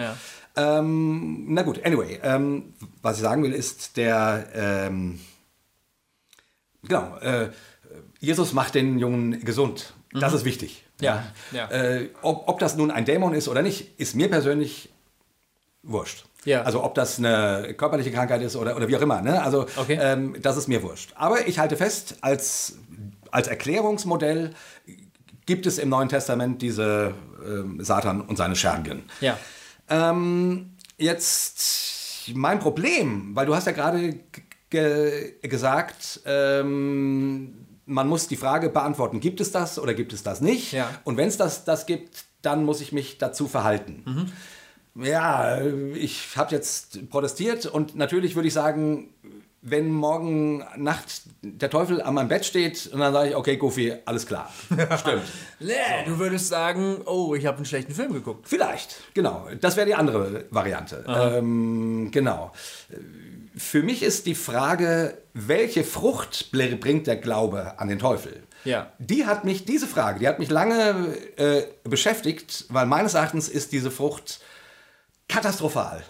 [0.56, 5.18] Ähm, na gut, anyway, ähm, was ich sagen will, ist der ähm,
[6.82, 7.50] genau, äh,
[8.20, 9.94] Jesus macht den Jungen gesund.
[10.12, 10.84] Das ist wichtig.
[11.00, 11.04] Mhm.
[11.04, 11.70] Ja, ja.
[11.70, 14.90] Äh, ob, ob das nun ein Dämon ist oder nicht, ist mir persönlich
[15.82, 16.24] wurscht.
[16.44, 16.62] Ja.
[16.62, 19.22] Also ob das eine körperliche Krankheit ist oder, oder wie auch immer.
[19.22, 19.42] Ne?
[19.42, 19.98] Also Okay.
[20.00, 21.12] ähm, das ist mir wurscht.
[21.16, 22.78] Aber ich halte fest, als,
[23.30, 24.50] als Erklärungsmodell
[25.46, 29.02] gibt es im Neuen Testament diese ähm, Satan und seine Schergen.
[29.20, 29.36] Ja.
[29.88, 34.20] Ähm, jetzt mein Problem, weil du hast ja gerade
[34.70, 40.40] ge gesagt, ähm, man muss die Frage beantworten, gibt es das oder gibt es das
[40.40, 40.72] nicht?
[40.72, 40.88] Ja.
[41.04, 44.30] Und wenn es das, das gibt, dann muss ich mich dazu verhalten.
[44.94, 45.60] Ja,
[45.94, 49.10] ich habe jetzt protestiert und natürlich würde ich sagen,
[49.66, 53.94] wenn morgen Nacht der Teufel an meinem Bett steht und dann sage ich, okay, Goofy,
[54.04, 54.52] alles klar.
[54.98, 55.22] Stimmt.
[55.58, 55.72] Nee,
[56.04, 58.46] du würdest sagen, oh, ich habe einen schlechten Film geguckt.
[58.46, 59.48] Vielleicht, genau.
[59.60, 61.04] Das wäre die andere Variante.
[61.08, 62.52] Ähm, genau.
[63.56, 68.42] Für mich ist die Frage, welche Frucht bringt der Glaube an den Teufel?
[68.64, 68.92] Ja.
[68.98, 73.72] Die hat mich, diese Frage, die hat mich lange äh, beschäftigt, weil meines Erachtens ist
[73.72, 74.40] diese Frucht
[75.28, 76.02] katastrophal.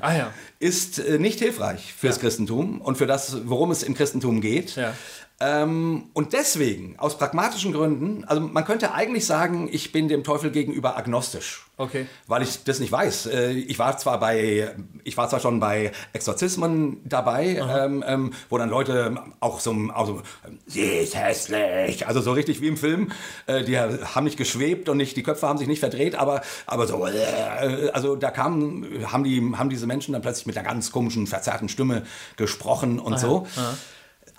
[0.00, 0.32] Ah ja.
[0.58, 4.76] ist äh, nicht hilfreich fürs Christentum und für das, worum es im Christentum geht.
[4.76, 4.94] Ja.
[5.42, 10.50] Ähm, und deswegen, aus pragmatischen Gründen, also man könnte eigentlich sagen, ich bin dem Teufel
[10.50, 11.66] gegenüber agnostisch.
[11.78, 12.06] Okay.
[12.26, 13.24] Weil ich das nicht weiß.
[13.26, 18.58] Äh, Ich war zwar bei, ich war zwar schon bei Exorzismen dabei, ähm, ähm, wo
[18.58, 20.20] dann Leute auch so, auch so,
[20.66, 23.10] sie ist hässlich, also so richtig wie im Film.
[23.46, 26.86] Äh, Die haben nicht geschwebt und nicht, die Köpfe haben sich nicht verdreht, aber, aber
[26.86, 30.92] so, äh, also da kamen, haben die, haben diese Menschen dann plötzlich mit einer ganz
[30.92, 32.02] komischen, verzerrten Stimme
[32.36, 33.46] gesprochen und so.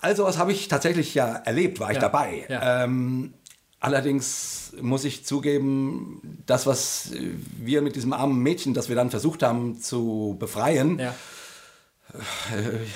[0.02, 2.44] Also was habe ich tatsächlich ja erlebt, war ich Ja, dabei.
[2.48, 2.84] ja.
[2.84, 3.32] Ähm,
[3.80, 7.12] allerdings muss ich zugeben, das, was
[7.58, 11.14] wir mit diesem armen Mädchen, das wir dann versucht haben zu befreien, Ja.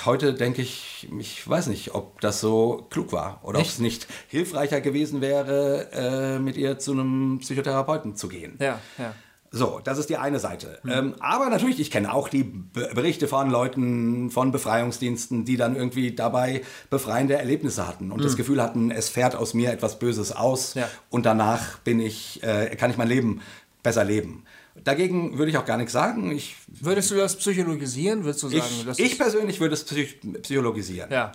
[0.05, 4.07] heute denke ich, ich weiß nicht, ob das so klug war oder ob es nicht
[4.29, 8.57] hilfreicher gewesen wäre, äh, mit ihr zu einem Psychotherapeuten zu gehen.
[8.61, 9.15] Ja, ja.
[9.51, 10.78] So, das ist die eine Seite.
[10.88, 15.76] Ähm, aber natürlich, ich kenne auch die Be Berichte von Leuten von Befreiungsdiensten, die dann
[15.76, 20.32] irgendwie dabei befreiende Erlebnisse hatten und das Gefühl hatten, es fährt aus mir etwas Böses
[20.32, 20.88] aus Ja.
[21.11, 23.40] und danach bin ich, äh, kann ich mein Leben
[23.82, 24.44] besser leben.
[24.84, 26.30] Dagegen würde ich auch gar nichts sagen.
[26.32, 28.24] Ich, Würdest du das psychologisieren?
[28.24, 31.11] Würdest du sagen, ich, ich persönlich würde es psych psychologisieren.
[31.11, 31.32] Ja.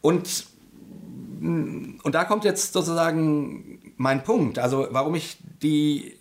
[0.00, 0.46] Und,
[1.40, 4.58] und da kommt jetzt sozusagen mein Punkt.
[4.58, 6.14] Also warum ich die,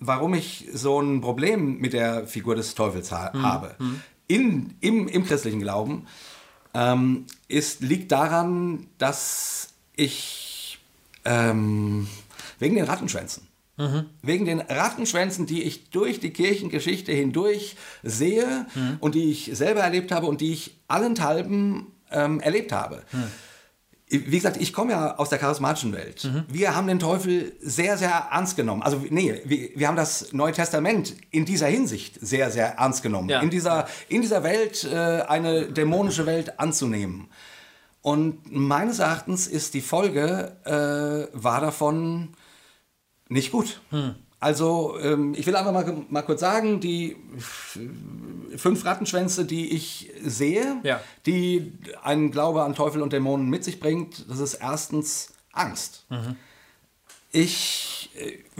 [0.00, 3.76] warum ich so ein Problem mit der Figur des Teufels ha habe.
[4.28, 6.06] In, im, Im christlichen Glauben
[6.74, 10.78] ähm, ist, liegt daran, dass ich
[11.24, 12.06] ähm,
[12.58, 13.46] wegen den Rattenschwänzen.
[14.22, 18.66] Wegen den Rattenschwänzen, die ich durch die Kirchengeschichte hindurch sehe
[19.00, 23.02] und die ich selber erlebt habe und die ich allenthalben ähm, erlebt habe.
[24.08, 26.30] Wie gesagt, ich komme ja aus der charismatischen Welt.
[26.48, 28.82] Wir haben den Teufel sehr, sehr ernst genommen.
[28.82, 33.28] Also, nee, wir, wir haben das Neue Testament in dieser Hinsicht sehr, sehr ernst genommen.
[33.28, 33.40] Ja.
[33.40, 37.28] In, dieser, in dieser Welt äh, eine dämonische Welt anzunehmen.
[38.00, 42.36] Und meines Erachtens ist die Folge, äh, war davon
[43.28, 43.80] nicht gut.
[44.46, 47.16] Also, ähm, ich will einfach mal, mal kurz sagen, die
[48.56, 51.00] fünf Rattenschwänze, die ich sehe, Ja.
[51.26, 51.72] die
[52.04, 56.06] ein Glaube an Teufel und Dämonen mit sich bringt, das ist erstens Angst.
[57.32, 58.10] Ich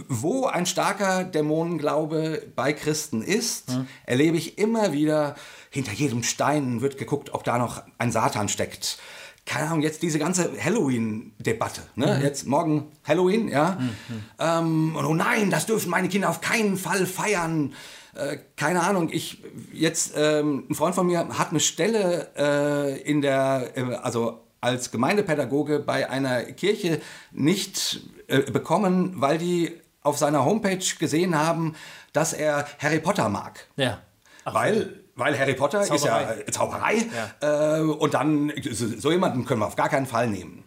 [0.09, 3.87] wo ein starker Dämonenglaube bei Christen ist, hm.
[4.05, 5.37] erlebe ich immer wieder,
[5.71, 8.99] hinter jedem Stein wird geguckt, ob da noch ein Satan steckt.
[9.47, 11.83] Keine Ahnung, jetzt diese ganze Halloween-Debatte.
[11.95, 12.17] Ne?
[12.19, 12.23] Mhm.
[12.23, 13.79] Jetzt morgen Halloween, ja.
[13.81, 14.25] Mhm.
[14.39, 17.73] Ähm, und oh nein, das dürfen meine Kinder auf keinen Fall feiern.
[18.15, 19.43] Äh, keine Ahnung, ich
[19.73, 24.91] jetzt ähm, ein Freund von mir hat eine Stelle äh, in der, äh, also als
[24.91, 27.01] Gemeindepädagoge bei einer Kirche
[27.33, 31.75] nicht äh, bekommen, weil die auf seiner Homepage gesehen haben,
[32.13, 33.69] dass er Harry Potter mag.
[33.77, 34.01] Ja.
[34.45, 36.35] Ach, weil, weil Harry Potter Zauberei.
[36.35, 37.07] ist ja Zauberei.
[37.41, 37.79] Ja.
[37.79, 40.63] Äh, und dann, so jemanden können wir auf gar keinen Fall nehmen.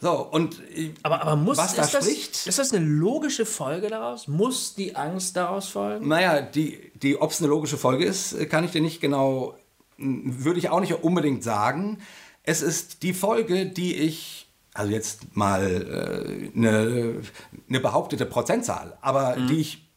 [0.00, 0.60] So, und
[1.02, 2.46] aber, aber muss, was da das, spricht.
[2.46, 4.28] Ist das eine logische Folge daraus?
[4.28, 6.08] Muss die Angst daraus folgen?
[6.08, 9.56] Naja, die, die, ob es eine logische Folge ist, kann ich dir nicht genau,
[9.96, 11.98] würde ich auch nicht unbedingt sagen.
[12.42, 17.22] Es ist die Folge, die ich, also jetzt mal äh, eine,
[17.68, 19.46] eine behauptete Prozentzahl, aber mhm.
[19.46, 19.88] die ich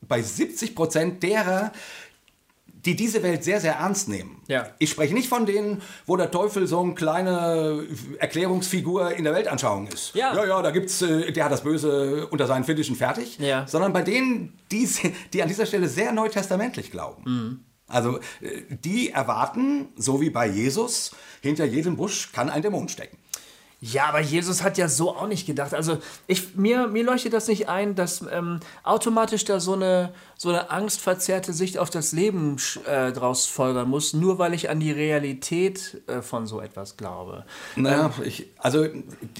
[0.00, 1.72] bei 70 Prozent derer,
[2.72, 4.42] die diese Welt sehr, sehr ernst nehmen.
[4.48, 4.68] Ja.
[4.78, 7.86] Ich spreche nicht von denen, wo der Teufel so eine kleine
[8.18, 10.14] Erklärungsfigur in der Weltanschauung ist.
[10.14, 13.38] Ja, ja, ja da gibt's, äh, der hat das Böse unter seinen Fittichen fertig.
[13.38, 13.66] Ja.
[13.66, 14.88] Sondern bei denen, die,
[15.32, 17.22] die an dieser Stelle sehr neutestamentlich glauben.
[17.24, 17.60] Mhm.
[17.86, 21.10] Also äh, die erwarten, so wie bei Jesus,
[21.42, 23.18] hinter jedem Busch kann ein Dämon stecken.
[23.82, 25.72] Ja, aber Jesus hat ja so auch nicht gedacht.
[25.72, 30.50] Also ich, mir, mir leuchtet das nicht ein, dass ähm, automatisch da so eine, so
[30.50, 32.56] eine angstverzerrte Sicht auf das Leben
[32.86, 37.46] äh, draus folgern muss, nur weil ich an die Realität äh, von so etwas glaube.
[37.74, 38.86] Naja, ähm, ich, also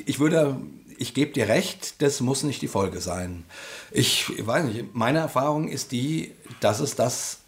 [0.07, 0.57] ich würde,
[0.97, 3.45] ich gebe dir recht, das muss nicht die Folge sein.
[3.91, 7.41] Ich weiß nicht, meine Erfahrung ist die, dass es das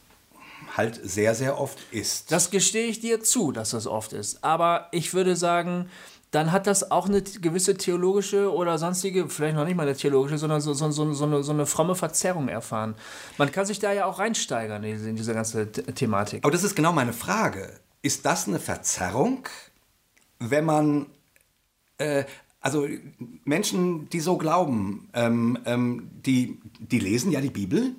[0.77, 2.33] halt sehr, sehr oft ist.
[2.33, 4.43] Das gestehe ich dir zu, dass das oft ist.
[4.45, 5.89] Aber ich würde sagen,
[6.33, 10.39] dann hat das auch eine gewisse theologische oder sonstige, vielleicht noch nicht mal eine theologische,
[10.39, 12.95] sondern so, so, so, so, eine, so eine fromme Verzerrung erfahren.
[13.37, 16.43] Man kann sich da ja auch reinsteigern in, diese ganze Thematik.
[16.43, 17.79] Aber das ist genau meine Frage.
[18.01, 19.47] Ist das eine Verzerrung,
[20.39, 21.07] wenn man,
[21.99, 22.25] äh,
[22.63, 22.89] also
[23.45, 27.95] Menschen, die so glauben, ähm, ähm, die, die lesen ja die Bibel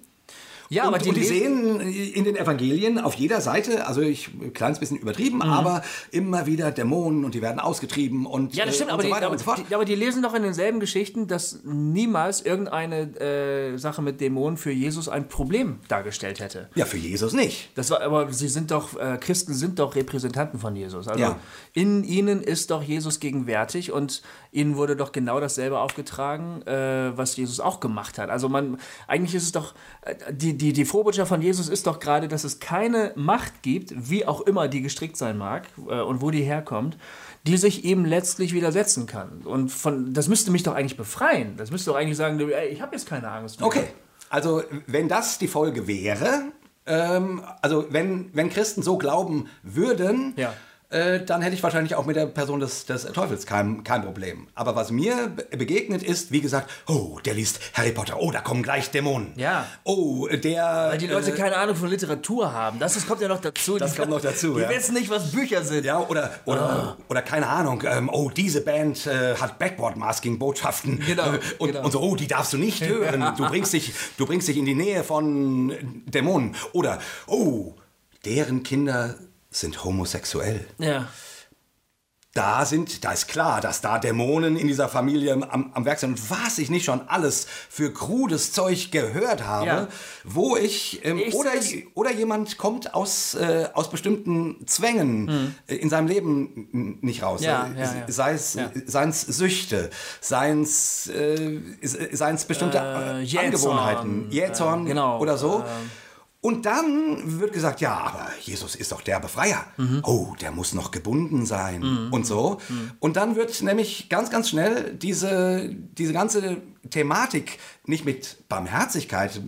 [0.73, 4.29] ja, und, aber die, und die sehen in den Evangelien auf jeder Seite, also ich
[4.33, 5.43] ein kleines bisschen übertrieben, mhm.
[5.43, 9.07] aber immer wieder Dämonen und die werden ausgetrieben und Ja, das stimmt, äh, aber, so
[9.07, 13.77] die, aber, so die, aber, die, lesen doch in denselben Geschichten, dass niemals irgendeine äh,
[13.77, 16.69] Sache mit Dämonen für Jesus ein Problem dargestellt hätte.
[16.75, 17.69] Ja, für Jesus nicht.
[17.75, 21.07] Das war, aber sie sind doch, äh, Christen sind doch Repräsentanten von Jesus.
[21.07, 21.39] Also ja.
[21.73, 27.35] in ihnen ist doch Jesus gegenwärtig und ihnen wurde doch genau dasselbe aufgetragen, äh, was
[27.35, 28.29] Jesus auch gemacht hat.
[28.29, 28.77] Also man,
[29.07, 32.43] eigentlich ist es doch, äh, die, die, die Vorbotschaft von Jesus ist doch gerade, dass
[32.43, 36.43] es keine Macht gibt, wie auch immer die gestrickt sein mag äh, und wo die
[36.43, 36.97] herkommt,
[37.47, 39.41] die sich eben letztlich widersetzen kann.
[39.43, 41.57] Und von, das müsste mich doch eigentlich befreien.
[41.57, 43.67] Das müsste doch eigentlich sagen, ey, ich habe jetzt keine Angst mehr.
[43.67, 43.87] Okay,
[44.29, 46.43] also wenn das die Folge wäre,
[46.85, 50.53] ähm, also wenn, wenn Christen so glauben würden, ja
[50.93, 54.47] äh, dann hätte ich wahrscheinlich auch mit der Person des, des Teufels kein, kein Problem.
[54.53, 58.61] Aber was mir begegnet ist, wie gesagt, oh, der liest Harry Potter, oh, da kommen
[58.61, 59.33] gleich Dämonen.
[59.35, 59.65] Ja.
[59.83, 60.89] Oh, der...
[60.91, 62.77] Weil die Leute äh, keine Ahnung von Literatur haben.
[62.77, 63.77] Das, das kommt ja noch dazu.
[63.77, 64.69] Das die, kommt noch dazu, Die ja.
[64.69, 65.83] wissen nicht, was Bücher sind.
[65.83, 67.03] Ja, oder, oder, oh.
[67.09, 71.01] oder keine Ahnung, ähm, oh, diese Band äh, hat Backboard-Masking-Botschaften.
[71.13, 71.85] Genau, äh, und, genau.
[71.85, 73.33] und so, oh, die darfst du nicht hören.
[73.37, 75.73] Du bringst dich, du bringst dich in die Nähe von
[76.05, 76.55] Dämonen.
[76.71, 77.73] Oder, oh,
[78.25, 79.15] deren Kinder
[79.53, 80.65] sind homosexuell.
[80.79, 81.07] Ja.
[82.35, 86.13] Da sind, da ist klar, dass da Dämonen in dieser Familie am, am Werk sind.
[86.13, 89.87] Und was ich nicht schon alles für krudes Zeug gehört habe, ja.
[90.23, 91.51] wo ich, ähm, ich oder,
[91.93, 95.55] oder jemand kommt aus, äh, aus bestimmten Zwängen Mhm.
[95.67, 97.41] in seinem Leben nicht raus.
[97.43, 98.05] Ja, Äh, ja.
[98.07, 98.71] Sei es Ja.
[98.87, 101.59] seins Süchte, seins, äh,
[102.13, 103.37] seins bestimmte Äh, äh.
[103.37, 105.19] Angewohnheiten, Jähzorn Äh, genau.
[105.19, 105.59] oder so.
[105.59, 105.91] Ähm.
[106.43, 109.65] Und dann wird gesagt, ja, aber Jesus ist doch der Befreier.
[109.77, 110.01] Mhm.
[110.03, 112.59] Oh, der muss noch gebunden sein und so.
[112.99, 116.57] Und dann wird nämlich ganz, ganz schnell diese, diese ganze
[116.89, 119.41] Thematik nicht mit Barmherzigkeit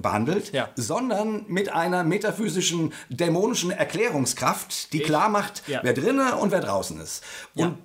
[0.00, 0.68] behandelt, Ja.
[0.76, 5.80] sondern mit einer metaphysischen, dämonischen Erklärungskraft, die Ich- klar macht, ja.
[5.82, 7.24] wer drinnen und wer draußen ist.
[7.54, 7.66] Ja.
[7.66, 7.78] Und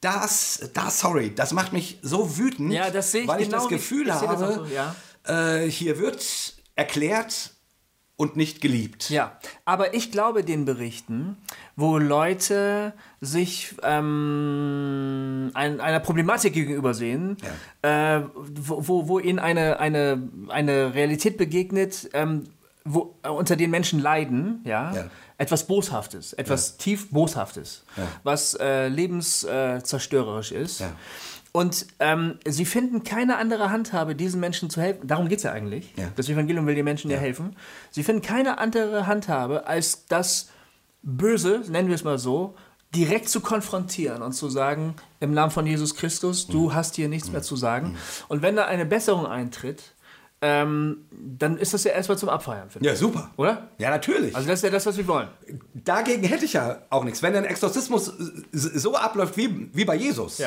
[0.00, 3.68] das, das, sorry, das macht mich so wütend, Ja, das ich weil ich genau das
[3.70, 4.94] wie- Gefühl ich das habe, auch so, ja.
[5.26, 6.24] äh, hier wird
[6.76, 7.50] erklärt
[8.18, 9.08] und nicht geliebt.
[9.10, 11.36] Ja, aber ich glaube den Berichten,
[11.76, 17.36] wo Leute sich ähm, ein, einer Problematik gegenüber sehen,
[17.82, 22.44] äh, wo, wo, wo ihnen eine, eine, eine Realität begegnet, ähm,
[22.84, 25.04] wo, äh, unter den Menschen leiden, ja, Ja.
[25.36, 28.02] etwas Boshaftes, etwas tief Boshaftes, Ja.
[28.24, 30.82] was äh, lebenszerstörerisch ist.
[31.58, 31.62] Ja.
[31.62, 35.06] Und ähm, sie finden keine andere Handhabe, diesen Menschen zu helfen.
[35.06, 35.92] Darum geht es ja eigentlich.
[35.96, 36.08] Ja.
[36.16, 37.18] Das Evangelium will den Menschen ja.
[37.18, 37.56] helfen.
[37.90, 40.50] Sie finden keine andere Handhabe, als das
[41.02, 42.54] Böse, nennen wir es mal so,
[42.94, 47.30] direkt zu konfrontieren und zu sagen, im Namen von Jesus Christus, du hast hier nichts
[47.30, 47.96] mehr zu sagen.
[48.28, 49.94] Und wenn da eine Besserung eintritt,
[50.40, 52.68] ähm, dann ist das ja erstmal zum Abfeiern.
[52.80, 53.30] Ja, super.
[53.36, 53.68] Oder?
[53.78, 54.34] Ja, natürlich.
[54.36, 55.28] Also das ist ja das, was wir wollen.
[55.74, 57.22] Dagegen hätte ich ja auch nichts.
[57.22, 58.12] Wenn ein Exorzismus
[58.52, 60.38] so abläuft wie, wie bei Jesus.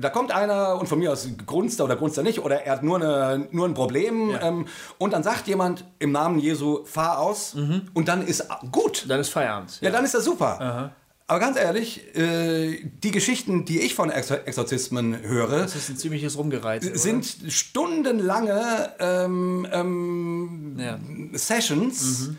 [0.00, 2.72] Da kommt einer und von mir aus grunzt er oder grunzt er nicht oder er
[2.72, 4.42] hat nur, eine, nur ein Problem Ja.
[4.48, 4.66] ähm,
[4.98, 7.54] und dann sagt jemand im Namen Jesu, fahr aus
[7.94, 9.04] und dann ist gut.
[9.08, 9.78] Dann ist Feierabend.
[9.80, 10.92] Ja, dann ist das super.
[11.26, 15.96] Aber ganz ehrlich, äh, die Geschichten, die ich von Exor Exorzismen höre, Das ist ein
[15.96, 16.88] ziemliches Rumgereize.
[16.90, 16.98] oder?
[16.98, 20.98] sind stundenlange ähm, ähm, Ja.
[21.32, 22.30] Sessions,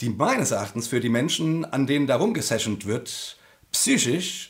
[0.00, 3.36] die meines Erachtens für die Menschen, an denen da rumgesessioned wird,
[3.72, 4.49] psychisch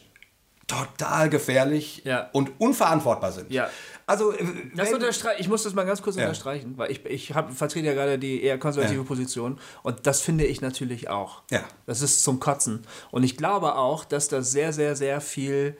[0.70, 2.30] total gefährlich Ja.
[2.32, 3.50] und unverantwortbar sind.
[3.50, 3.68] Ja.
[4.06, 4.44] Also, äh,
[4.74, 6.22] Das unterstre ich muss das mal ganz kurz Ja.
[6.24, 9.06] unterstreichen, weil ich, ich hab, vertrete ja gerade die eher konservative Ja.
[9.06, 11.42] Position und das finde ich natürlich auch.
[11.50, 11.60] Ja.
[11.86, 12.82] Das ist zum Kotzen.
[13.10, 15.76] Und ich glaube auch, dass da sehr, sehr, sehr viel,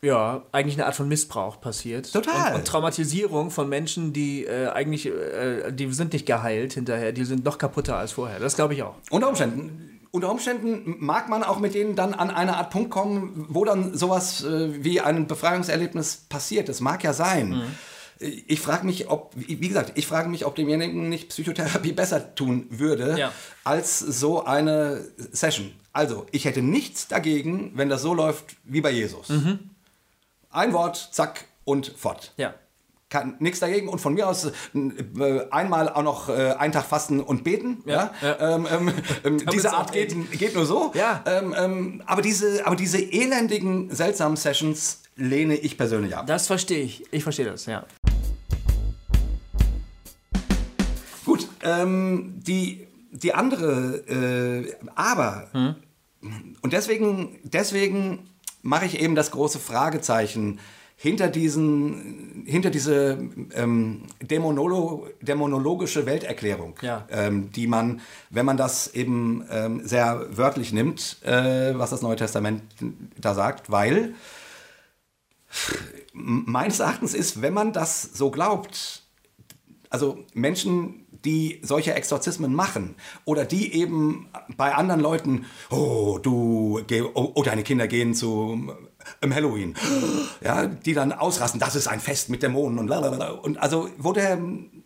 [0.00, 2.12] ja, eigentlich eine Art von Missbrauch passiert.
[2.12, 2.52] Total.
[2.52, 7.24] Und, und Traumatisierung von Menschen, die äh, eigentlich, äh, die sind nicht geheilt hinterher, die
[7.24, 8.38] sind noch kaputter als vorher.
[8.38, 8.94] Das glaube ich auch.
[9.10, 9.87] Unter Umständen.
[10.10, 13.96] Unter Umständen mag man auch mit denen dann an eine Art Punkt kommen, wo dann
[13.96, 16.68] sowas äh, wie ein Befreiungserlebnis passiert.
[16.68, 17.50] Das mag ja sein.
[17.50, 17.62] Mhm.
[18.48, 22.66] Ich frage mich, ob, wie gesagt, ich frage mich, ob demjenigen nicht Psychotherapie besser tun
[22.70, 23.32] würde Ja.
[23.64, 25.72] als so eine Session.
[25.92, 29.28] Also, ich hätte nichts dagegen, wenn das so läuft wie bei Jesus.
[29.28, 29.70] Mhm.
[30.50, 32.54] Ein Wort, zack und fort Ja.
[33.10, 37.20] Kann nichts dagegen und von mir aus äh, einmal auch noch äh, einen Tag fasten
[37.20, 37.82] und beten.
[37.86, 38.92] Ja, Ja, Ähm, ähm,
[39.24, 40.92] ähm, diese es Art geht, geht nur so.
[40.94, 41.24] Ja.
[41.26, 46.26] Ähm, ähm, aber, diese, aber diese elendigen, seltsamen Sessions lehne ich persönlich ab.
[46.26, 47.04] Das verstehe ich.
[47.10, 47.84] Ich verstehe das, ja.
[51.24, 55.48] Gut, ähm, die, die andere, äh, aber,
[56.62, 58.28] und deswegen, deswegen
[58.62, 60.58] mache ich eben das große Fragezeichen
[61.00, 63.18] hinter diesen, hinter diese
[63.54, 67.06] ähm, Dämonolo, dämonologische Welterklärung, Ja.
[67.08, 72.16] ähm, die man, wenn man das eben ähm, sehr wörtlich nimmt, äh, was das Neue
[72.16, 72.62] Testament
[73.16, 74.14] da sagt, weil
[76.12, 79.04] meines Erachtens ist, wenn man das so glaubt,
[79.90, 82.94] also Menschen, die solche Exorzismen machen
[83.24, 88.72] oder die eben bei anderen Leuten, oh, du, geh, oh, oh deine Kinder gehen zu
[89.22, 89.74] ähm, Halloween,
[90.42, 93.30] ja, die dann ausrasten, das ist ein Fest mit Dämonen und lalala.
[93.30, 94.38] und also wo der,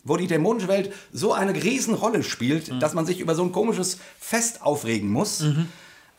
[0.05, 3.99] wo die dämonische Welt so eine Riesenrolle spielt, dass man sich über so ein komisches
[4.18, 5.45] Fest aufregen muss.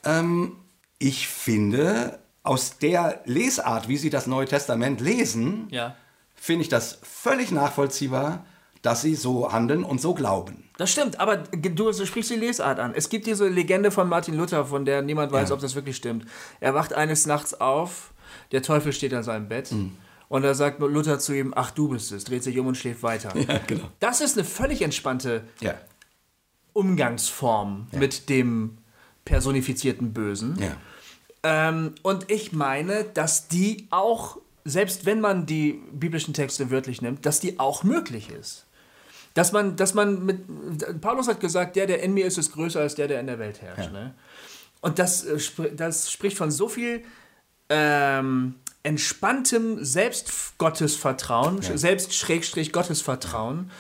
[0.05, 0.57] Ähm,
[0.99, 5.95] ich finde, aus der Lesart, wie sie das Neue Testament lesen, Ja.
[6.36, 8.45] finde ich das völlig nachvollziehbar,
[8.84, 10.70] dass sie so handeln und so glauben.
[10.78, 12.94] Das stimmt, aber du sprichst die Lesart an.
[12.96, 15.56] Es gibt diese Legende von Martin Luther, von der niemand weiß, Ja.
[15.56, 16.26] ob das wirklich stimmt.
[16.60, 18.12] Er wacht eines Nachts auf,
[18.52, 19.94] der Teufel steht an seinem Bett Mhm.
[20.30, 23.02] und da sagt Luther zu ihm, ach du bist es, dreht sich um und schläft
[23.04, 23.34] weiter.
[23.48, 23.86] Ja, genau.
[24.00, 25.76] Das ist eine völlig entspannte Ja.
[26.74, 28.78] Umgangsform mit dem
[29.26, 30.58] personifizierten Bösen.
[30.60, 30.76] Ja.
[31.44, 37.26] Ähm, und ich meine, dass die auch, selbst wenn man die biblischen Texte wörtlich nimmt,
[37.26, 38.66] dass die auch möglich ist.
[39.34, 42.82] Dass man, dass man mit, Paulus hat gesagt, der, der in mir ist, ist größer
[42.82, 43.92] als der, der in der Welt herrscht.
[43.92, 44.14] Ne?
[44.82, 45.40] Und das, äh,
[45.76, 47.04] das spricht von so viel
[47.70, 53.72] ähm, entspanntem Selbstgottesvertrauen, Selbst-Gottesvertrauen.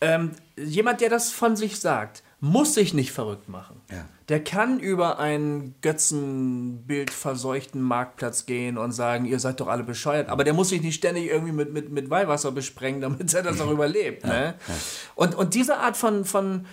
[0.00, 3.77] Ähm, jemand, der das von sich sagt, muss sich nicht verrückt machen.
[3.90, 4.06] Ja.
[4.28, 10.28] Der kann über einen Götzenbild verseuchten Marktplatz gehen und sagen, ihr seid doch alle bescheuert.
[10.28, 13.60] Aber der muss sich nicht ständig irgendwie mit, mit, mit Weihwasser besprengen, damit er das
[13.60, 14.24] auch überlebt.
[14.24, 14.54] Ne?
[15.14, 16.66] Und, und diese Art von, von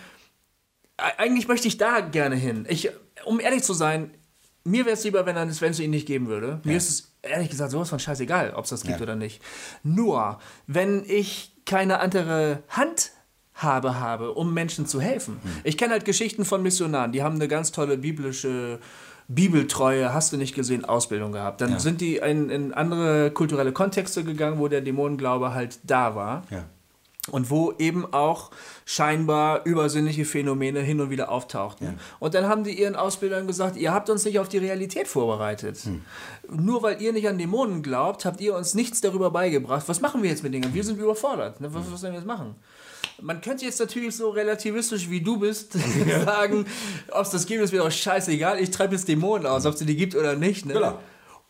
[0.97, 2.65] eigentlich möchte ich da gerne hin.
[2.69, 2.89] Ich,
[3.25, 4.11] um ehrlich zu sein,
[4.63, 6.59] mir wäre es lieber, wenn es wenn es ihn nicht geben würde.
[6.63, 9.03] Mir ist es ehrlich gesagt sowas von scheißegal, ob es das gibt Ja.
[9.03, 9.41] oder nicht.
[9.83, 13.14] Nur, wenn ich keine andere Handhabe
[13.55, 15.39] habe, um Menschen zu helfen.
[15.63, 18.79] Ich kenne halt Geschichten von Missionaren, die haben eine ganz tolle biblische
[19.27, 21.61] Bibeltreue, hast du nicht gesehen, Ausbildung gehabt.
[21.61, 26.43] Dann sind die in, in andere kulturelle Kontexte gegangen, wo der Dämonenglaube halt da war.
[26.51, 26.65] Ja.
[27.31, 28.51] Und wo eben auch
[28.85, 31.99] scheinbar übersinnliche Phänomene hin und wieder auftauchten.
[32.19, 35.79] Und dann haben die ihren Ausbildern gesagt, ihr habt uns nicht auf die Realität vorbereitet.
[36.47, 39.89] Nur weil ihr nicht an Dämonen glaubt, habt ihr uns nichts darüber beigebracht.
[39.89, 40.71] Was machen wir jetzt mit Dingen?
[40.71, 41.59] Wir sind überfordert.
[41.61, 41.73] Ne?
[41.73, 42.53] Was, was sollen wir jetzt machen?
[43.21, 45.73] Man könnte jetzt natürlich so relativistisch wie du bist
[46.25, 46.65] sagen,
[47.11, 48.59] ob es das gibt, ist mir doch scheißegal.
[48.59, 50.65] Ich treibe jetzt Dämonen aus, ob es die gibt oder nicht.
[50.65, 50.73] Ne?
[50.73, 50.99] Genau.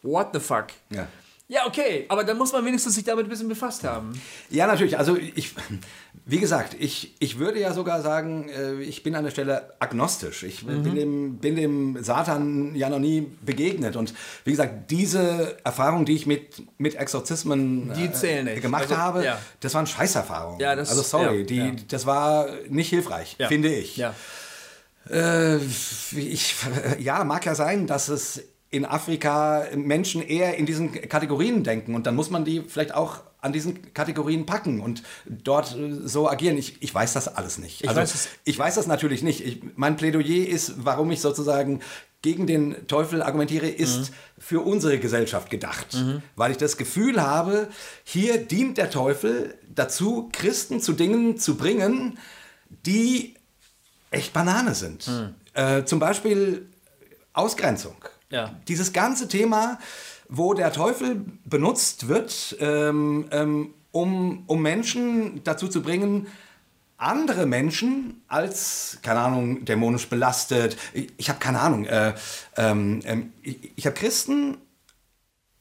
[0.02, 0.68] What the fuck?
[0.90, 1.08] Ja.
[1.48, 4.20] Ja, okay, aber dann muss man wenigstens sich damit ein bisschen befasst haben.
[4.50, 4.98] Ja, natürlich.
[4.98, 5.54] Also ich,
[6.26, 10.42] wie gesagt, ich, ich würde ja sogar sagen, äh, ich bin an der Stelle agnostisch.
[10.42, 10.82] Ich Mhm.
[10.82, 13.96] bin, dem, bin dem Satan ja noch nie begegnet.
[13.96, 17.92] Und wie gesagt, diese Erfahrung, die ich mit, mit Exorzismen
[18.44, 18.64] nicht.
[18.64, 19.40] gemacht Also, habe, ja.
[19.60, 20.60] das waren Scheißerfahrungen.
[20.60, 21.72] Ja, das- also sorry, ja, die, ja.
[21.90, 23.98] das war nicht hilfreich, finde ich.
[23.98, 24.16] Ja.
[25.12, 26.56] Äh, ich.
[26.98, 28.42] Ja, mag ja sein, dass es
[28.72, 33.22] in Afrika Menschen eher in diesen Kategorien denken und dann muss man die vielleicht auch
[33.40, 36.58] an diesen Kategorien packen und dort äh, so agieren.
[36.58, 37.82] Ich, ich weiß das alles nicht.
[37.84, 39.46] Ich also, weiß ich weiß das natürlich nicht.
[39.46, 41.82] Ich, mein Plädoyer ist, warum ich sozusagen
[42.24, 44.14] gegen den Teufel argumentiere, ist Mhm.
[44.40, 45.96] für unsere Gesellschaft gedacht.
[46.36, 47.68] Weil ich das Gefühl habe,
[48.04, 52.18] hier dient der Teufel dazu, Christen zu Dingen zu bringen,
[52.88, 53.36] die
[54.10, 55.08] echt Banane sind.
[55.54, 56.68] Äh, zum Beispiel
[57.34, 57.96] Ausgrenzung.
[58.30, 58.56] Ja.
[58.68, 59.80] Dieses ganze Thema,
[60.30, 66.28] wo der Teufel benutzt wird, ähm, ähm, um, um Menschen dazu zu bringen,
[66.98, 72.14] andere Menschen als, keine Ahnung, dämonisch belastet, ich, ich habe keine Ahnung, äh,
[72.58, 74.58] ähm, ähm, ich, ich habe Christen,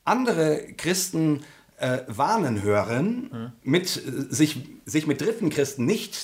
[0.05, 1.43] andere Christen
[1.79, 6.15] äh, warnen hören, mit, äh, sich, sich mit dritten Christen nicht,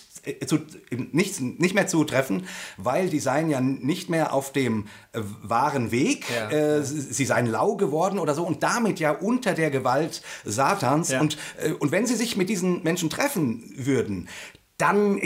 [0.47, 0.59] zu,
[1.12, 5.91] nicht, nicht mehr zu treffen, weil die seien ja nicht mehr auf dem äh, wahren
[5.91, 6.51] Weg, Ja.
[6.51, 11.11] äh, sie, sie seien lau geworden oder so und damit ja unter der Gewalt Satans.
[11.11, 11.20] Ja.
[11.20, 14.28] Und, äh, und wenn sie sich mit diesen Menschen treffen würden,
[14.78, 15.20] dann,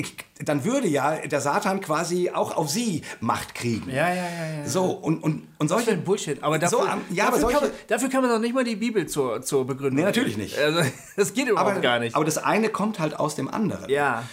[0.44, 3.88] dann würde ja der Satan quasi auch auf sie Macht kriegen.
[3.88, 4.22] Ja, ja, ja,
[4.62, 4.66] ja.
[4.68, 6.42] So, und, und, und Das ist solche Bullshit.
[6.42, 8.52] Aber dafür, So, am- ja, aber dafür, kann solche- man, dafür kann man doch nicht
[8.52, 9.94] mal die Bibel zur, zur Begründung.
[9.98, 10.58] Nee, natürlich nicht.
[10.58, 10.80] Also,
[11.16, 12.16] das geht überhaupt aber, gar nicht.
[12.16, 13.88] aber das eine kommt halt aus dem anderen.
[13.88, 14.24] Ja.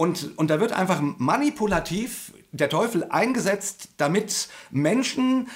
[0.00, 5.48] Und, und da wird einfach manipulativ der Teufel eingesetzt, damit Menschen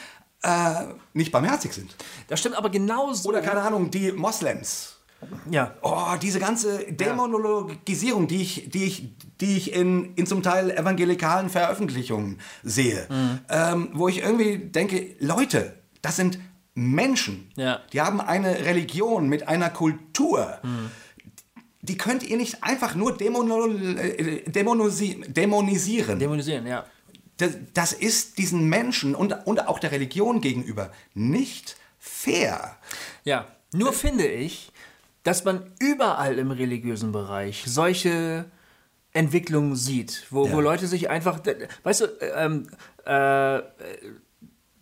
[0.43, 0.85] äh,
[1.15, 1.95] nicht barmherzig sind.
[2.29, 3.27] das stimmt aber genauso.
[3.31, 4.97] Oder keine Ahnung, die Moslems.
[5.51, 5.73] Ja.
[5.81, 9.09] Oh, diese ganze Dämonologisierung, die ich, die ich,
[9.41, 13.39] die ich in, in zum Teil evangelikalen Veröffentlichungen sehe, Mhm.
[13.49, 15.73] ähm, wo ich irgendwie denke, Leute,
[16.03, 16.39] das sind
[16.75, 17.51] Menschen.
[17.57, 17.81] Ja.
[17.95, 20.59] Die haben eine Religion mit einer Kultur.
[20.63, 20.91] Mhm.
[21.85, 26.19] Die könnt ihr nicht einfach nur dämono, äh, dämonisieren.
[26.19, 26.87] Dämonisieren, ja.
[27.37, 32.79] das, das ist diesen Menschen und, und auch der Religion gegenüber nicht fair.
[33.25, 33.49] Ja.
[33.73, 34.73] Nur finde ich,
[35.25, 38.47] dass man überall im religiösen Bereich solche
[39.13, 40.63] Entwicklungen sieht, wo, wo Ja.
[40.63, 41.41] Leute sich einfach,
[41.83, 42.07] weißt du,
[42.37, 42.67] ähm,
[43.05, 43.59] äh,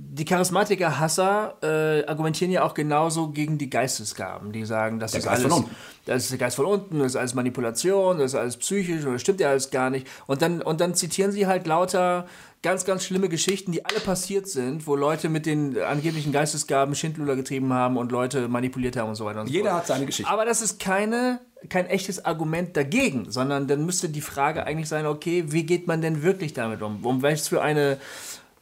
[0.05, 4.53] die Charismatiker Hasser äh, argumentieren ja auch genauso gegen die Geistesgaben.
[4.53, 5.77] Die sagen, das Der ist Geist alles, von unten.
[6.07, 9.21] das ist der Geist von unten, das ist alles Manipulation, das ist alles psychisch das
[9.21, 10.07] stimmt ja alles gar nicht.
[10.27, 12.27] Und dann, und dann zitieren sie halt lauter
[12.63, 17.37] ganz, ganz schlimme Geschichten, die alle passiert sind, wo Leute mit den angeblichen Geistesgaben Schindluder
[17.37, 19.81] getrieben haben und Leute manipuliert haben und so weiter und so Jeder fort.
[19.83, 20.31] hat seine Geschichte.
[20.31, 25.07] Aber das ist keine, kein echtes Argument dagegen, sondern dann müsste die Frage eigentlich sein,
[25.07, 27.05] okay, wie geht man denn wirklich damit um?
[27.05, 27.99] Um welches für eine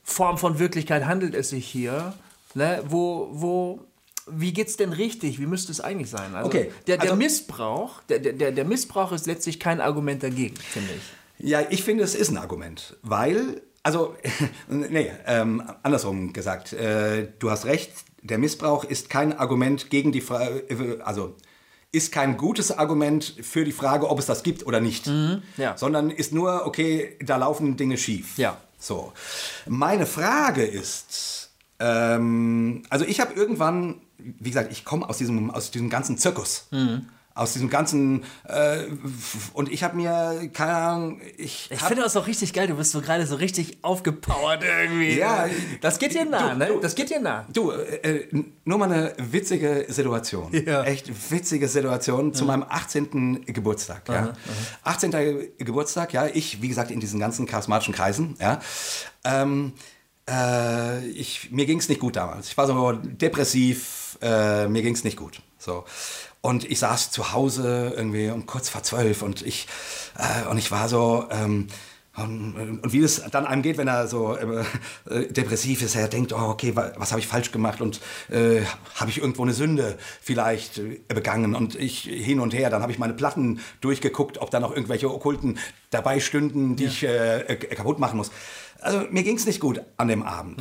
[0.03, 2.15] Form von Wirklichkeit handelt es sich hier?
[2.55, 2.83] Ne?
[2.87, 3.81] Wo, wo,
[4.27, 5.41] wie geht's denn richtig?
[5.41, 6.35] Wie müsste es eigentlich sein?
[6.35, 10.57] Also Okay, der, der also- Missbrauch, der, der, der Missbrauch ist letztlich kein Argument dagegen,
[10.57, 11.49] finde ich.
[11.49, 14.15] Ja, ich finde, es ist ein Argument, weil, also,
[14.69, 17.93] nee, ähm, andersrum gesagt, äh, du hast recht,
[18.23, 21.37] der Missbrauch ist kein Argument gegen die Frage, also
[21.93, 25.11] ist kein gutes Argument für die Frage, ob es das gibt oder nicht,
[25.57, 25.77] ja.
[25.77, 28.39] sondern ist nur, okay, da laufen Dinge schief.
[28.39, 28.59] Ja.
[28.81, 29.13] So,
[29.67, 35.71] meine Frage ist, ähm, also ich habe irgendwann, wie gesagt, ich komme aus diesem, aus
[35.71, 36.67] diesem ganzen Zirkus.
[37.41, 38.85] Aus diesem ganzen, äh,
[39.55, 42.93] und ich habe mir, keine Ahnung, ich, Ich finde das auch richtig geil, du bist
[42.93, 45.17] so gerade so richtig aufgepowert irgendwie.
[45.17, 45.47] Ja,
[45.81, 46.71] das geht dir nah, du- ne?
[46.83, 47.47] Das geht dir nah.
[47.51, 48.29] Du, äh,
[48.67, 50.53] nur mal eine witzige Situation.
[50.67, 50.83] Ja.
[50.85, 53.47] Echt witzige Situation zu meinem 18.
[53.47, 54.03] Geburtstag.
[54.11, 54.35] Ja.
[54.85, 55.11] 18.
[55.57, 58.61] Geburtstag, ja, ich, wie gesagt, in diesen ganzen charismatischen Kreisen, ja.
[59.25, 59.73] Ähm,
[60.29, 62.49] äh, ich, mir ging es nicht gut damals.
[62.49, 65.41] Ich war so depressiv, äh, mir ging es nicht gut.
[65.59, 65.85] So.
[66.43, 69.67] Und ich saß zu Hause irgendwie um kurz vor zwölf und ich,
[70.17, 71.69] äh, und ich war so, ähm,
[72.17, 74.65] und, und wie es dann einem geht, wenn er so äh,
[75.09, 78.63] äh, depressiv ist, er denkt, oh, okay, wa, was habe ich falsch gemacht und äh,
[78.97, 82.91] habe ich irgendwo eine Sünde vielleicht äh, begangen und ich hin und her, dann habe
[82.91, 85.59] ich meine Platten durchgeguckt, ob da noch irgendwelche Okkulten
[85.91, 88.31] dabei stünden, die ich äh, äh, kaputt machen muss.
[88.81, 90.61] Also mir ging es nicht gut an dem Abend.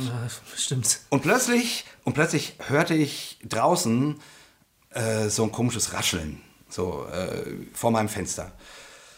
[0.54, 1.00] Stimmt.
[1.08, 4.20] Und plötzlich, und plötzlich hörte ich draußen
[4.90, 8.52] äh, so ein komisches Rascheln, so äh, vor meinem Fenster.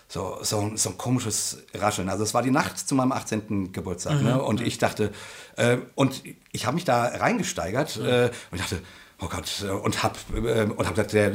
[0.09, 2.11] So, so, so ein komisches Rascheln.
[2.11, 3.73] Also es war die Nacht zu meinem 18.
[3.73, 4.21] Geburtstag.
[4.21, 4.43] Ne?
[4.43, 5.11] Und ich dachte,
[5.57, 8.83] äh, und ich habe mich da reingesteigert äh, und dachte,
[9.23, 11.33] oh Gott, äh, und hab, äh, und hab gesagt, der,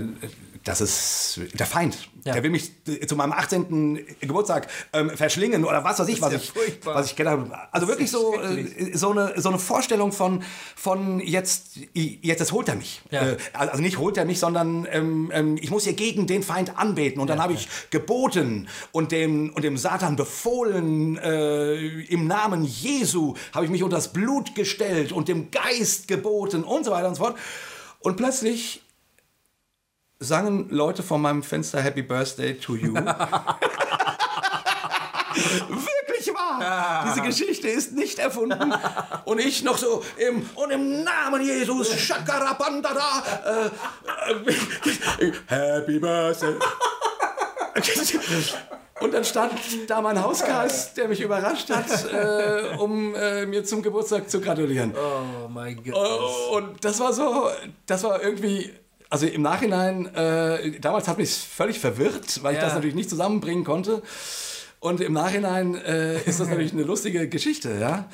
[0.67, 2.09] das ist der Feind.
[2.25, 2.33] Ja.
[2.33, 2.71] Der will mich
[3.07, 4.05] zu meinem 18.
[4.19, 6.95] Geburtstag ähm, verschlingen oder was weiß ich, was ja ich, furchtbar.
[6.95, 7.49] was ich kenne.
[7.71, 10.43] Also wirklich so, äh, so, eine, so eine Vorstellung von,
[10.75, 13.01] von jetzt, jetzt, jetzt holt er mich.
[13.11, 13.29] Ja.
[13.29, 16.77] Äh, also nicht holt er mich, sondern ähm, ähm, ich muss hier gegen den Feind
[16.77, 17.21] anbeten.
[17.21, 23.35] Und dann habe ich geboten und dem, und dem Satan befohlen, äh, im Namen Jesu
[23.53, 27.15] habe ich mich unter das Blut gestellt und dem Geist geboten und so weiter und
[27.15, 27.37] so fort.
[27.99, 28.81] Und plötzlich
[30.19, 32.93] sangen Leute vor meinem Fenster Happy Birthday to you.
[35.35, 37.05] Wirklich wahr.
[37.07, 38.73] Diese Geschichte ist nicht erfunden.
[39.25, 46.55] Und ich noch so im, und im Namen Jesus, Shakarabandada, äh, äh, Happy Birthday.
[48.99, 49.53] Und dann stand
[49.87, 54.93] da mein Hauskreis, der mich überrascht hat, äh, um äh, mir zum Geburtstag zu gratulieren.
[54.95, 55.93] Oh mein Gott.
[55.95, 57.49] Oh, und das war so,
[57.85, 58.73] das war irgendwie,
[59.09, 62.65] also im Nachhinein, äh, damals hat mich völlig verwirrt, weil ich Ja.
[62.65, 64.01] das natürlich nicht zusammenbringen konnte.
[64.79, 68.05] Und im Nachhinein äh, ist das natürlich eine lustige Geschichte, ja.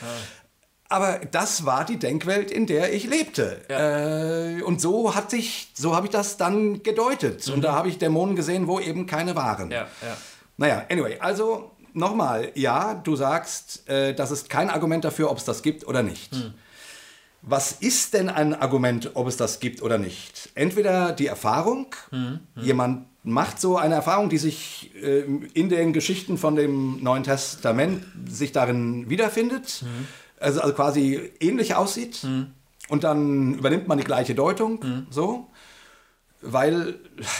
[0.89, 3.61] Aber das war die Denkwelt, in der ich lebte.
[3.69, 7.47] Äh, und so hat sich, so habe ich das dann gedeutet.
[7.49, 9.71] Und da habe ich Dämonen gesehen, wo eben keine waren.
[9.71, 10.17] Ja, ja.
[10.57, 15.45] Naja, anyway, also nochmal, ja, du sagst, äh, das ist kein Argument dafür, ob es
[15.45, 16.31] das gibt oder nicht.
[17.45, 20.49] Was ist denn ein Argument, ob es das gibt oder nicht?
[20.55, 21.87] Entweder die Erfahrung,
[22.55, 25.23] jemand macht so eine Erfahrung, die sich äh,
[25.53, 29.83] in den Geschichten von dem Neuen Testament sich darin wiederfindet,
[30.39, 32.21] also, also quasi ähnlich aussieht.
[32.89, 34.79] Und dann übernimmt man die gleiche Deutung,
[35.09, 35.47] so,
[36.41, 36.95] weil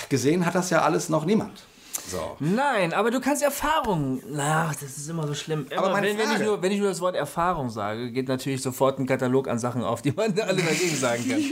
[0.09, 1.63] gesehen hat das ja alles noch niemand.
[2.07, 2.35] So.
[2.39, 4.21] Nein, aber du kannst Erfahrung.
[4.29, 5.67] Na, das ist immer so schlimm.
[5.69, 8.61] Immer, Aber wenn, wenn, ich nur, wenn ich nur das Wort Erfahrung sage, geht natürlich
[8.61, 11.43] sofort ein Katalog an Sachen auf, die man alle dagegen sagen kann.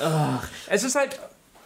[0.00, 1.18] Ach, es ist halt.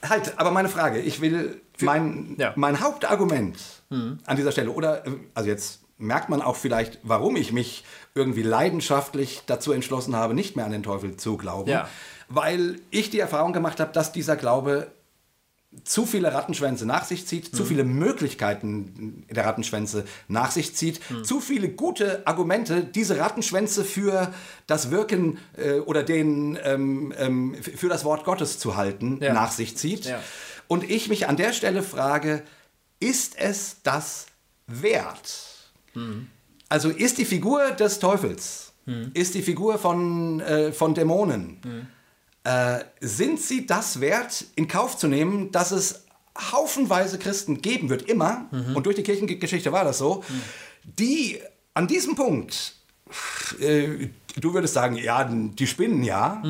[0.07, 2.53] Halt, aber meine Frage, ich will mein, Ja.
[2.57, 3.59] mein Hauptargument
[3.91, 5.03] an dieser Stelle, oder,
[5.35, 7.83] also jetzt merkt man auch vielleicht, warum ich mich
[8.15, 11.89] irgendwie leidenschaftlich dazu entschlossen habe, nicht mehr an den Teufel zu glauben, Ja.
[12.29, 14.89] weil ich die Erfahrung gemacht habe, dass dieser Glaube
[15.85, 21.41] zu viele Rattenschwänze nach sich zieht, zu viele Möglichkeiten der Rattenschwänze nach sich zieht, zu
[21.41, 24.33] viele gute Argumente, diese Rattenschwänze für
[24.67, 29.33] das Wirken äh, oder den ähm, ähm, für das Wort Gottes zu halten Ja.
[29.33, 30.07] nach sich zieht.
[30.07, 30.23] Ja.
[30.69, 32.43] Und ich mich an der Stelle frage,
[33.01, 34.27] ist es das
[34.67, 35.71] wert?
[36.69, 38.73] Also ist die Figur des Teufels,
[39.15, 41.89] ist die Figur von, äh, von Dämonen,
[42.47, 46.05] äh, sind sie das wert, in Kauf zu nehmen, dass es
[46.53, 50.23] haufenweise Christen geben wird, immer, und durch die Kirchengeschichte war das so,
[50.85, 51.41] die
[51.75, 52.75] an diesem Punkt,
[53.61, 56.43] äh, du würdest sagen, ja, die spinnen ja,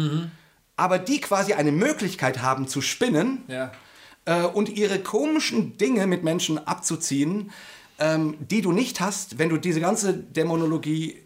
[0.77, 3.71] aber die quasi eine Möglichkeit haben zu spinnen, Ja.
[4.25, 7.53] äh, und ihre komischen Dinge mit Menschen abzuziehen,
[7.99, 11.17] ähm, die du nicht hast, wenn du diese ganze Dämonologie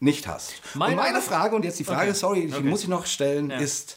[0.00, 0.54] nicht hast.
[0.74, 2.18] Meine- und meine Frage, und jetzt die Frage, Okay.
[2.18, 2.62] sorry, die Okay.
[2.64, 3.58] muss ich noch stellen, Ja.
[3.58, 3.96] ist,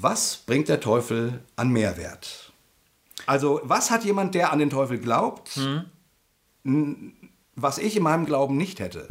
[0.00, 2.52] was bringt der Teufel an Mehrwert?
[3.26, 5.58] Also, was hat jemand, der an den Teufel glaubt,
[6.64, 7.12] Hm.
[7.54, 9.08] was ich in meinem Glauben nicht hätte?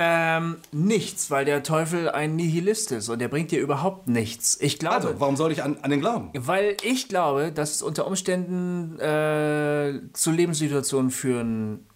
[0.00, 4.56] Ähm, nichts, weil der Teufel ein Nihilist ist und der bringt dir überhaupt nichts.
[4.60, 4.94] Ich glaube.
[4.94, 6.30] Also, warum soll ich an, an den glauben?
[6.34, 11.86] Weil ich glaube, dass es unter Umständen äh, zu Lebenssituationen führen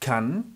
[0.00, 0.53] kann,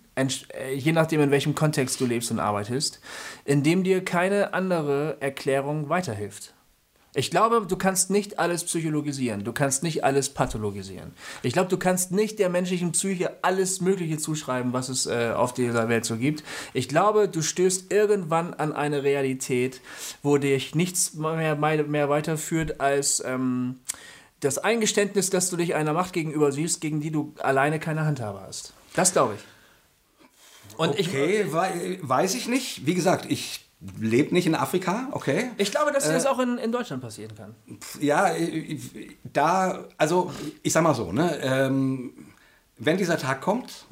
[0.75, 3.01] je nachdem, in welchem Kontext du lebst und arbeitest,
[3.45, 6.55] in dem dir keine andere Erklärung weiterhilft.
[7.15, 11.13] Ich glaube, du kannst nicht alles psychologisieren, du kannst nicht alles pathologisieren.
[11.43, 15.55] Ich glaube, du kannst nicht der menschlichen Psyche alles Mögliche zuschreiben, was es äh, auf
[15.55, 16.45] dieser Welt so gibt.
[16.75, 19.81] Ich glaube, du stößt irgendwann an eine Realität,
[20.23, 23.81] wo dich nichts mehr, mehr weiterführt als ähm,
[24.41, 28.43] das Eingeständnis, dass du dich einer Macht gegenüber siehst, gegen die du alleine keine Handhabe
[28.43, 28.75] hast.
[28.95, 29.58] Das glaube ich.
[30.79, 32.87] Und Okay, wei- weiß ich nicht.
[32.87, 33.69] Wie gesagt, ich
[34.01, 35.51] lebe nicht in Afrika, okay?
[35.57, 37.55] ich, ich glaube, dass dir das auch in, in Deutschland passieren kann.
[38.01, 38.79] Ja, äh,
[39.25, 42.13] da, also ich sag mal so, ne, ähm,
[42.79, 43.87] wenn dieser Tag kommt,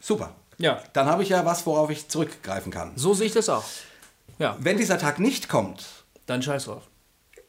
[0.00, 0.34] super.
[0.58, 0.82] Ja.
[0.92, 2.92] Dann habe ich ja was, worauf ich zurückgreifen kann.
[2.96, 3.64] So sehe ich das auch.
[4.38, 5.84] Ja, Wenn dieser Tag nicht kommt,
[6.26, 6.82] dann scheiß drauf.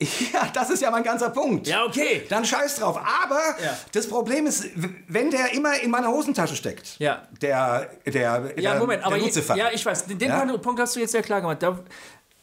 [0.33, 1.67] ja, das ist ja mein ganzer Punkt.
[1.67, 2.23] Ja, okay.
[2.29, 2.97] Dann scheiß drauf.
[2.97, 3.77] Aber Ja.
[3.91, 4.65] das Problem ist,
[5.07, 7.21] wenn der immer in meiner Hosentasche steckt, Ja.
[7.41, 9.55] der, der, Ja, der, Moment, aber der Lucifer.
[9.55, 10.45] ja, ich weiß, den, den Ja?
[10.57, 11.61] Punkt hast du jetzt sehr klar gemacht.
[11.61, 11.79] Da,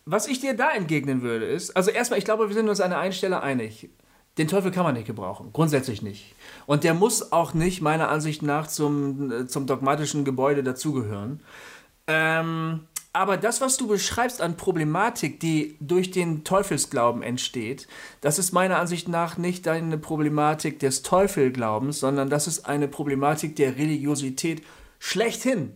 [0.04, 2.92] was ich dir da entgegnen würde, ist, also erstmal, ich glaube, wir sind uns an
[2.92, 3.90] einer einen Stelle einig.
[4.38, 6.34] Den Teufel kann man nicht gebrauchen, grundsätzlich nicht.
[6.66, 11.40] Und der muss auch nicht, meiner Ansicht nach, zum, äh, zum dogmatischen Gebäude dazugehören.
[12.06, 17.88] Ähm, aber das, was du beschreibst an Problematik, die durch den Teufelsglauben entsteht,
[18.20, 23.56] das ist meiner Ansicht nach nicht eine Problematik des Teufelglaubens, sondern das ist eine Problematik
[23.56, 24.62] der Religiosität
[24.98, 25.72] schlechthin.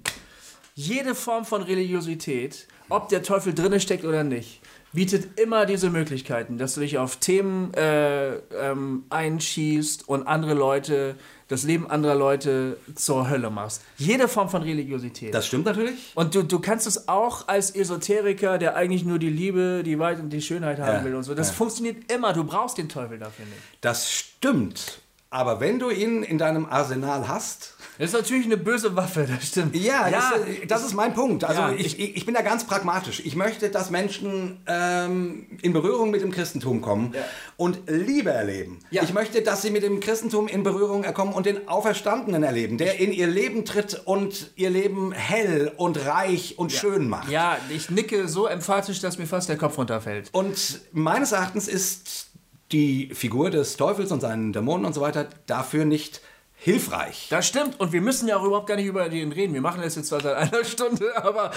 [0.74, 4.60] Jede Form von Religiosität, ob der Teufel drinne steckt oder nicht,
[4.92, 11.16] bietet immer diese Möglichkeiten, dass du dich auf Themen äh, ähm, einschießt und andere Leute,
[11.52, 13.82] das Leben anderer Leute zur Hölle machst.
[13.98, 15.34] Jede Form von Religiosität.
[15.34, 16.12] Das stimmt natürlich.
[16.14, 20.20] Und du, du kannst es auch als Esoteriker, der eigentlich nur die Liebe, die Wahrheit
[20.20, 21.34] und die Schönheit haben Ja, will und so.
[21.34, 21.54] Das ja.
[21.54, 22.32] funktioniert immer.
[22.32, 23.58] Du brauchst den Teufel dafür nicht.
[23.82, 25.00] Das stimmt.
[25.28, 29.48] Aber wenn du ihn in deinem Arsenal hast, Das ist natürlich eine böse Waffe, das
[29.48, 29.76] stimmt.
[29.76, 31.44] Ja, das, äh, das ist mein Punkt.
[31.44, 33.20] Also Ja, ich, ich, bin da ganz pragmatisch.
[33.24, 37.20] Ich möchte, dass Menschen ähm, in Berührung mit dem Christentum kommen Ja.
[37.58, 38.78] und Liebe erleben.
[38.90, 39.02] Ja.
[39.02, 42.98] Ich möchte, dass sie mit dem Christentum in Berührung kommen und den Auferstandenen erleben, der
[42.98, 47.28] in ihr Leben tritt und ihr Leben hell und reich und schön macht.
[47.30, 50.30] Ja, ich nicke so emphatisch, dass mir fast der Kopf runterfällt.
[50.32, 52.28] Und meines Erachtens ist
[52.72, 56.22] die Figur des Teufels und seinen Dämonen und so weiter dafür nicht
[56.62, 57.26] hilfreich.
[57.30, 57.78] Das stimmt.
[57.80, 59.52] Und wir müssen ja auch überhaupt gar nicht über den reden.
[59.52, 61.50] Wir machen das jetzt zwar seit einer Stunde, aber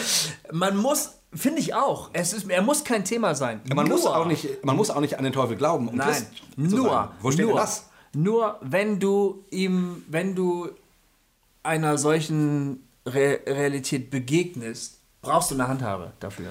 [0.51, 3.61] man muss, finde ich auch, es ist, er muss kein Thema sein.
[3.73, 6.07] Man muss, Nur- auch nicht, man muss auch nicht an den Teufel glauben, um Nein,
[6.07, 6.27] Christ
[6.57, 7.07] nur, sein.
[7.21, 7.89] Wo steht nur, das?
[8.13, 10.69] Nur wenn du ihm, wenn du
[11.63, 16.49] einer solchen Re Realität begegnest, brauchst du eine Handhabe dafür.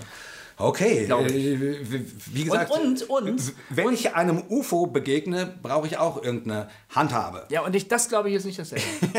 [0.57, 6.69] Okay, äh, wie gesagt, und, und, wenn ich einem UFO begegne, brauche ich auch irgendeine
[6.95, 7.47] Handhabe.
[7.49, 8.85] Ja, und ich, das glaube ich ist nicht dasselbe.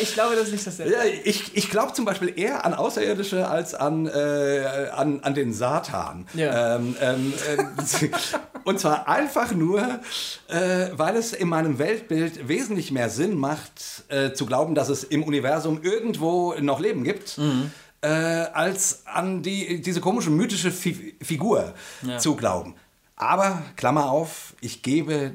[0.00, 0.92] ich glaube, das ist nicht dasselbe.
[0.92, 5.52] Ja, ich, ich glaube zum Beispiel eher an Außerirdische als an, äh, an, an den
[5.52, 6.26] Satan.
[6.34, 6.76] Ja.
[6.76, 8.08] Ähm, ähm, äh,
[8.64, 9.80] und zwar einfach nur,
[10.48, 15.04] äh, weil es in meinem Weltbild wesentlich mehr Sinn macht, äh, zu glauben, dass es
[15.04, 17.38] im Universum irgendwo noch Leben gibt.
[17.38, 17.70] Mhm.
[18.02, 22.18] Äh, als an die, diese komische mythische Fi Figur Ja.
[22.18, 22.74] zu glauben.
[23.16, 25.32] Aber, Klammer auf, ich gebe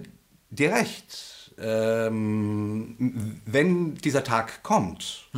[0.51, 1.53] dir recht.
[1.57, 5.29] Ähm, wenn dieser Tag kommt,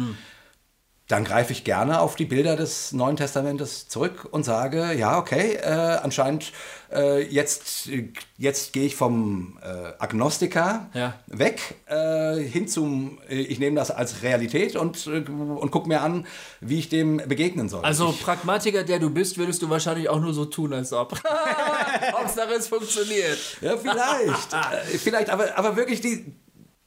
[1.07, 5.55] dann greife ich gerne auf die Bilder des Neuen Testamentes zurück und sage, ja, okay,
[5.61, 5.67] äh,
[6.01, 6.53] anscheinend
[6.93, 7.89] äh, jetzt,
[8.37, 11.19] jetzt gehe ich vom äh, Agnostiker Ja.
[11.27, 16.01] weg äh, hin zum, äh, ich nehme das als Realität und, äh, und gucke mir
[16.01, 16.25] an,
[16.61, 17.83] wie ich dem begegnen soll.
[17.83, 21.19] Also ich, Pragmatiker, der du bist, würdest du wahrscheinlich auch nur so tun, als ob.
[22.13, 23.39] Hauptsache es funktioniert.
[23.61, 24.53] Ja, vielleicht.
[24.63, 26.33] Äh, vielleicht, aber, aber wirklich die.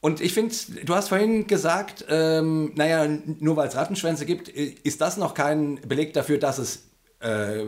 [0.07, 0.55] Und ich finde,
[0.85, 5.81] du hast vorhin gesagt, ähm, naja, nur weil es Rattenschwänze gibt, ist das noch kein
[5.85, 6.83] Beleg dafür, dass es,
[7.19, 7.65] äh,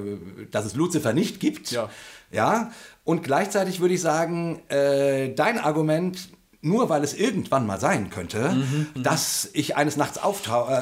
[0.49, 1.69] dass es Lucifer nicht gibt.
[1.71, 1.89] Ja.
[2.31, 2.71] Ja.
[3.03, 6.29] Und gleichzeitig würde ich sagen, äh, dein Argument,
[6.61, 10.21] nur weil es irgendwann mal sein könnte, Mhm, dass ich eines Nachts äh,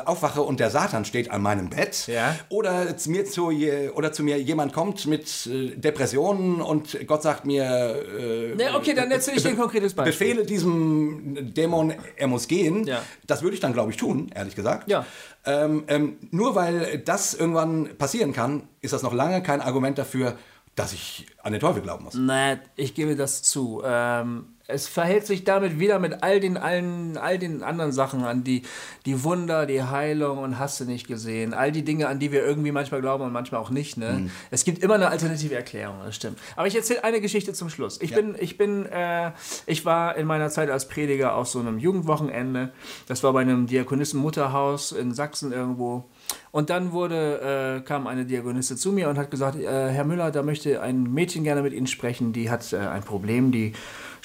[0.05, 2.35] aufwache und der Satan steht an meinem Bett Ja.
[2.49, 3.51] oder zu mir zu,
[3.93, 8.93] oder zu mir jemand kommt mit äh, Depressionen und Gott sagt mir, äh, Ne, okay,
[8.95, 10.11] dann erzähle ich dir ein konkretes Beispiel.
[10.11, 12.85] befehle diesem Dämon, er muss gehen.
[12.87, 13.01] Ja.
[13.27, 14.89] Das würde ich dann, glaube ich, tun, ehrlich gesagt.
[14.89, 15.05] Ja.
[15.45, 20.35] Ähm, ähm, nur weil das irgendwann passieren kann, ist das noch lange kein Argument dafür,
[20.75, 22.13] dass ich an den Teufel glauben muss.
[22.15, 23.81] Nein, ich gebe das zu.
[23.85, 28.43] Ähm, es verhält sich damit wieder mit all den, allen, all den anderen Sachen an,
[28.43, 28.63] die,
[29.05, 31.53] die Wunder, die Heilung und hast du nicht gesehen.
[31.53, 33.95] All die Dinge, an die wir irgendwie manchmal glauben und manchmal auch nicht.
[33.95, 34.29] Ne?
[34.51, 36.37] Es gibt immer eine alternative Erklärung, das stimmt.
[36.57, 38.01] Aber ich erzähle eine Geschichte zum Schluss.
[38.01, 39.31] Ich bin, ich bin, äh,
[39.65, 42.73] ich war in meiner Zeit als Prediger auf so einem Jugendwochenende.
[43.07, 46.09] Das war bei einem Diakonissen-Mutterhaus in Sachsen irgendwo.
[46.51, 50.31] Und dann wurde, äh, kam eine Diakonisse zu mir und hat gesagt, äh, Herr Müller,
[50.31, 53.73] da möchte ein Mädchen gerne mit Ihnen sprechen, die hat äh, ein Problem, die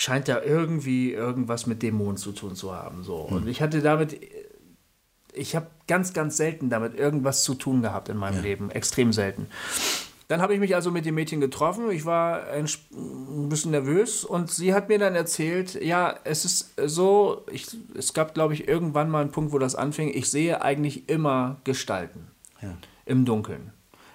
[0.03, 3.05] scheint da irgendwie irgendwas mit Dämonen zu tun zu haben.
[3.05, 3.16] So.
[3.16, 4.18] Und ich hatte damit,
[5.32, 9.46] ich habe ganz, ganz selten damit irgendwas zu tun gehabt in meinem Leben, extrem selten.
[10.26, 11.90] Dann habe ich mich also mit dem Mädchen getroffen.
[11.90, 12.66] Ich war ein,
[13.48, 18.34] bisschen nervös und sie hat mir dann erzählt, ja, es ist so, ich, es gab,
[18.34, 20.11] glaube ich, irgendwann mal einen Punkt, wo das anfing.
[20.12, 22.28] Ich sehe eigentlich immer Gestalten
[23.05, 23.72] im Dunkeln.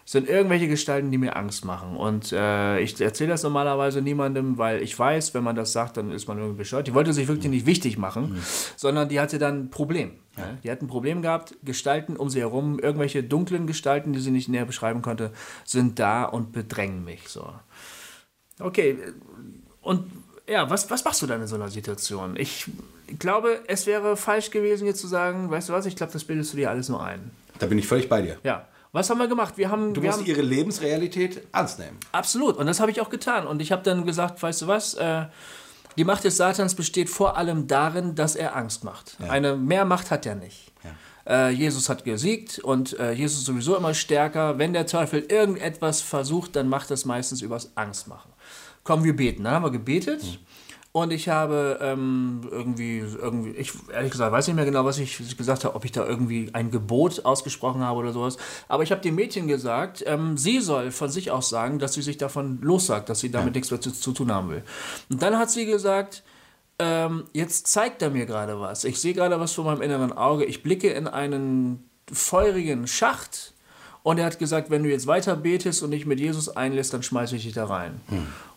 [0.10, 1.98] Sind irgendwelche Gestalten, die mir Angst machen.
[1.98, 6.12] Und äh, ich erzähle das normalerweise niemandem, weil ich weiß, wenn man das sagt, dann
[6.12, 6.88] ist man irgendwie bescheuert.
[6.88, 8.42] Die wollte sich wirklich nicht wichtig machen,
[8.78, 10.12] sondern die hatte dann ein Problem.
[10.38, 10.44] Ja.
[10.64, 14.48] Die hat ein Problem gehabt, Gestalten um sie herum, irgendwelche dunklen Gestalten, die sie nicht
[14.48, 15.34] näher beschreiben konnte,
[15.66, 17.28] sind da und bedrängen mich.
[17.28, 17.52] So.
[18.60, 18.98] Okay,
[19.82, 20.10] und
[20.48, 22.38] ja, was, was machst du dann in so einer Situation?
[22.38, 22.72] Ich
[23.20, 26.54] glaube, es wäre falsch gewesen, jetzt zu sagen, weißt du was, ich glaube, das bildest
[26.54, 27.32] du dir alles nur ein.
[27.60, 28.38] Da bin ich völlig bei dir.
[28.44, 28.70] Ja.
[28.98, 29.58] Was haben wir gemacht?
[29.58, 31.98] Wir haben, Du wir musst haben ihre Lebensrealität ernst nehmen.
[32.12, 34.96] absolut und das habe ich auch getan und ich habe dann gesagt, weißt du was?
[34.96, 35.26] Äh,
[35.98, 39.18] die Macht des Satans besteht vor allem darin, dass er Angst macht.
[39.30, 40.72] Eine mehr Macht hat er nicht.
[41.28, 44.58] Äh, Jesus hat gesiegt und äh, Jesus ist sowieso immer stärker.
[44.58, 48.32] Wenn der Teufel irgendetwas versucht, dann macht das meistens übers Angstmachen.
[48.84, 49.44] Komm, wir beten.
[49.44, 50.22] Dann haben wir gebetet.
[50.98, 55.38] Und ich habe ähm, irgendwie, irgendwie, ich ehrlich gesagt weiß nicht mehr genau, was ich
[55.38, 58.38] gesagt habe, ob ich da irgendwie ein Gebot ausgesprochen habe oder sowas.
[58.68, 62.02] Aber ich habe dem Mädchen gesagt, ähm, sie soll von sich aus sagen, dass sie
[62.02, 64.64] sich davon lossagt, dass sie damit nichts mehr zu, zu tun haben will.
[65.08, 66.24] Und dann hat sie gesagt,
[66.80, 68.84] ähm, jetzt zeigt er mir gerade was.
[68.84, 70.46] Ich sehe gerade was vor meinem inneren Auge.
[70.46, 73.54] Ich blicke in einen feurigen Schacht.
[74.08, 77.04] Und er hat gesagt, wenn du jetzt weiter betest und dich mit Jesus einlässt, dann
[77.04, 78.00] schmeiße ich dich da rein.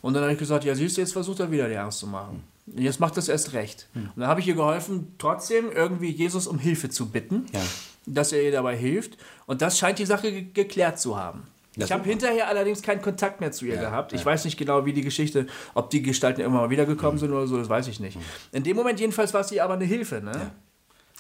[0.01, 2.07] Und dann habe ich gesagt, ja siehst du, jetzt versucht er wieder die Angst zu
[2.07, 2.45] machen.
[2.69, 3.89] Und Jetzt macht das erst recht.
[3.97, 7.59] Und dann habe ich ihr geholfen, trotzdem irgendwie Jesus um Hilfe zu bitten, Ja.
[8.07, 9.19] dass er ihr dabei hilft.
[9.47, 11.43] Und das scheint die Sache ge geklärt zu haben.
[11.75, 14.13] Ja, ich habe hinterher allerdings keinen Kontakt mehr zu ihr Ja, gehabt.
[14.13, 14.27] Ich ja.
[14.27, 17.59] weiß nicht genau, wie die Geschichte, ob die Gestalten immer mal wiedergekommen sind oder so,
[17.59, 18.17] das weiß ich nicht.
[18.53, 20.21] In dem Moment jedenfalls war sie aber eine Hilfe.
[20.21, 20.53] Ne?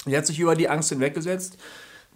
[0.06, 1.58] Die hat sich über die Angst hinweggesetzt.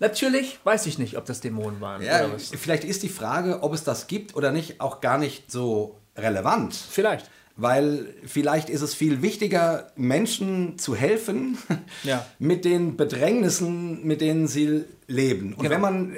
[0.01, 2.51] Natürlich weiß ich nicht, ob das Dämonen waren Ja, oder was.
[2.51, 6.75] vielleicht ist die Frage, ob es das gibt oder nicht, auch gar nicht so relevant.
[6.75, 7.31] Vielleicht.
[7.57, 11.57] Weil vielleicht ist es viel wichtiger, Menschen zu helfen
[12.03, 12.27] Ja.
[12.41, 15.55] mit den Bedrängnissen, mit denen sie leben.
[15.55, 15.71] Und Genau.
[15.71, 16.17] wenn man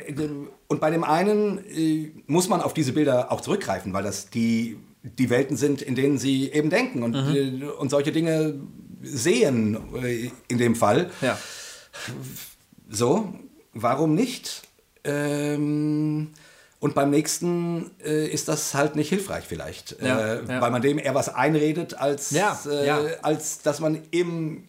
[0.69, 4.79] und bei dem einen äh, muss man auf diese Bilder auch zurückgreifen, weil das die,
[5.03, 7.63] die Welten sind, in denen sie eben denken und, Mhm.
[7.63, 8.55] äh, und solche Dinge
[9.03, 11.11] sehen äh, in dem Fall.
[11.21, 11.39] Ja.
[12.89, 13.35] So,
[13.83, 14.63] warum nicht?
[15.05, 16.33] Ähm,
[16.79, 20.61] und beim nächsten äh, ist das halt nicht hilfreich vielleicht, Ja, äh, ja.
[20.61, 24.65] weil man dem eher was einredet, als, Ja, äh, als dass man ihm,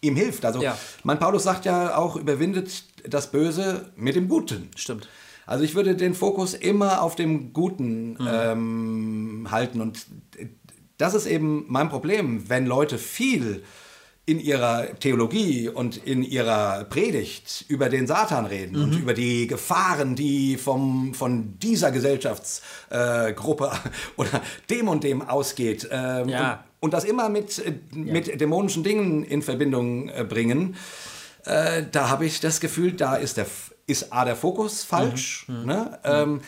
[0.00, 0.44] ihm hilft.
[0.44, 0.62] Also
[1.02, 4.70] mein Paulus sagt ja auch, überwindet das Böse mit dem Guten.
[4.76, 5.08] Stimmt.
[5.46, 8.28] Also ich würde den Fokus immer auf dem Guten Mhm.
[8.30, 10.06] ähm, halten und
[10.96, 13.64] das ist eben mein Problem, wenn Leute viel
[14.26, 18.82] in ihrer Theologie und in ihrer Predigt über den Satan reden Mhm.
[18.84, 25.88] und über die Gefahren, die vom, von dieser Gesellschaftsgruppe äh, oder dem und dem ausgeht.
[25.90, 26.52] Ähm, Ja.
[26.52, 30.76] und, und das immer mit, äh, mit dämonischen Dingen in Verbindung äh, bringen.
[31.44, 33.46] Äh, da habe ich das Gefühl, da ist, der,
[33.86, 35.46] ist A, der Fokus falsch.
[35.48, 35.98] Ne?
[36.04, 36.40] Ähm,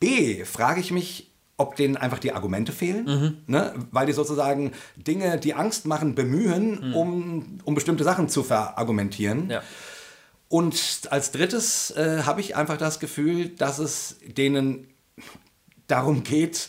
[0.00, 1.31] B, frage ich mich,
[1.62, 3.72] ob denen einfach die Argumente fehlen, ne?
[3.92, 9.48] weil die sozusagen Dinge, die Angst machen, bemühen, um, um bestimmte Sachen zu verargumentieren.
[9.48, 9.62] Ja.
[10.48, 14.88] Und als drittes äh, habe ich einfach das Gefühl, dass es denen
[15.86, 16.68] darum geht,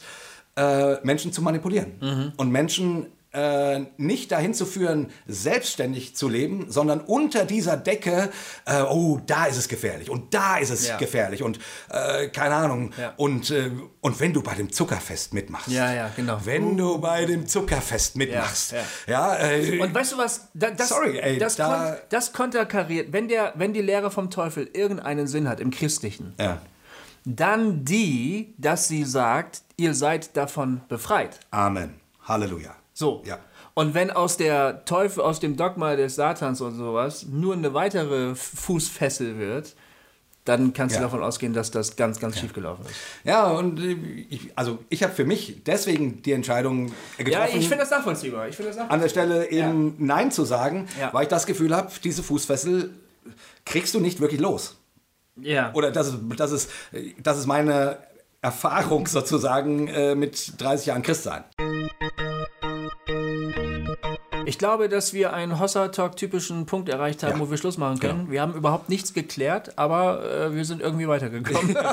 [0.55, 7.01] äh, Menschen zu manipulieren und Menschen äh, nicht dahin zu führen, selbstständig zu leben, sondern
[7.01, 8.29] unter dieser Decke,
[8.65, 10.97] äh, oh, da ist es gefährlich und da ist es Ja.
[10.97, 11.59] gefährlich und
[11.89, 12.91] äh, keine Ahnung.
[12.97, 13.13] Ja.
[13.17, 13.71] Und, äh,
[14.01, 16.39] und wenn du bei dem Zuckerfest mitmachst, Ja, ja, genau.
[16.43, 18.83] wenn du bei dem Zuckerfest mitmachst, ja.
[19.07, 20.47] ja, äh, Und weißt du was?
[20.53, 24.29] Da, das, Sorry, ey, das, da- kon das konterkariert, wenn, der, wenn die Lehre vom
[24.29, 26.61] Teufel irgendeinen Sinn hat im Christlichen, ja.
[27.25, 31.39] dann die, dass sie sagt, ihr seid davon befreit.
[31.51, 31.95] Amen.
[32.27, 32.75] Halleluja.
[32.93, 33.23] So.
[33.25, 33.39] Ja.
[33.73, 38.35] Und wenn aus der Teufel, aus dem Dogma des Satans und sowas nur eine weitere
[38.35, 39.75] Fußfessel wird,
[40.45, 40.99] dann kannst Ja.
[41.01, 42.95] du davon ausgehen, dass das ganz, ganz schief gelaufen ist.
[43.23, 43.93] Ja, und äh,
[44.29, 46.87] ich, also ich habe für mich deswegen die Entscheidung
[47.17, 48.49] getroffen, Ja, ich finde das nachvollziehbar.
[48.49, 51.13] Ich finde das an der Stelle eben Nein zu sagen, Ja.
[51.13, 52.89] weil ich das Gefühl habe, diese Fußfessel
[53.65, 54.75] kriegst du nicht wirklich los.
[55.41, 55.71] Ja.
[55.73, 56.69] Oder das ist, das ist,
[57.23, 57.97] das ist meine
[58.41, 61.45] Erfahrung sozusagen äh, mit 30 Jahren Christsein.
[64.45, 67.39] Ich glaube, dass wir einen Hossa-Talk-typischen Punkt erreicht haben, Ja.
[67.39, 68.19] wo wir Schluss machen können.
[68.21, 68.31] Genau.
[68.31, 71.77] Wir haben überhaupt nichts geklärt, aber äh, wir sind irgendwie weitergekommen.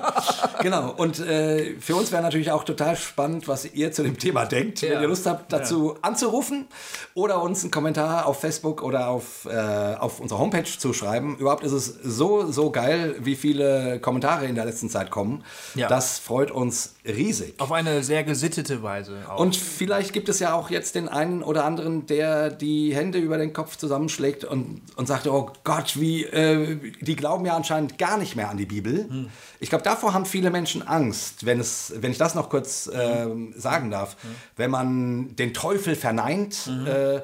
[0.62, 4.44] Genau, und äh, für uns wäre natürlich auch total spannend, was ihr zu dem Thema
[4.44, 4.82] denkt.
[4.82, 4.90] Ja.
[4.90, 6.66] Wenn ihr Lust habt, dazu anzurufen
[7.14, 9.56] oder uns einen Kommentar auf Facebook oder auf, äh,
[9.98, 11.38] auf unserer Homepage zu schreiben.
[11.38, 15.44] Überhaupt ist es so, so geil, wie viele Kommentare in der letzten Zeit kommen.
[15.76, 15.88] Ja.
[15.88, 17.54] Das freut uns riesig.
[17.58, 19.16] Auf eine sehr gesittete Weise.
[19.30, 19.40] Auch.
[19.40, 23.38] Und vielleicht gibt es ja auch jetzt den einen oder anderen, der die Hände über
[23.38, 28.18] den Kopf zusammenschlägt und, und sagt, oh Gott, wie, äh, die glauben ja anscheinend gar
[28.18, 29.28] nicht mehr an die Bibel.
[29.60, 33.52] Ich glaube, davor haben viele Menschen Angst, wenn, es, wenn ich das noch kurz ähm,
[33.56, 34.16] sagen darf.
[34.56, 37.20] Wenn man den Teufel verneint, äh,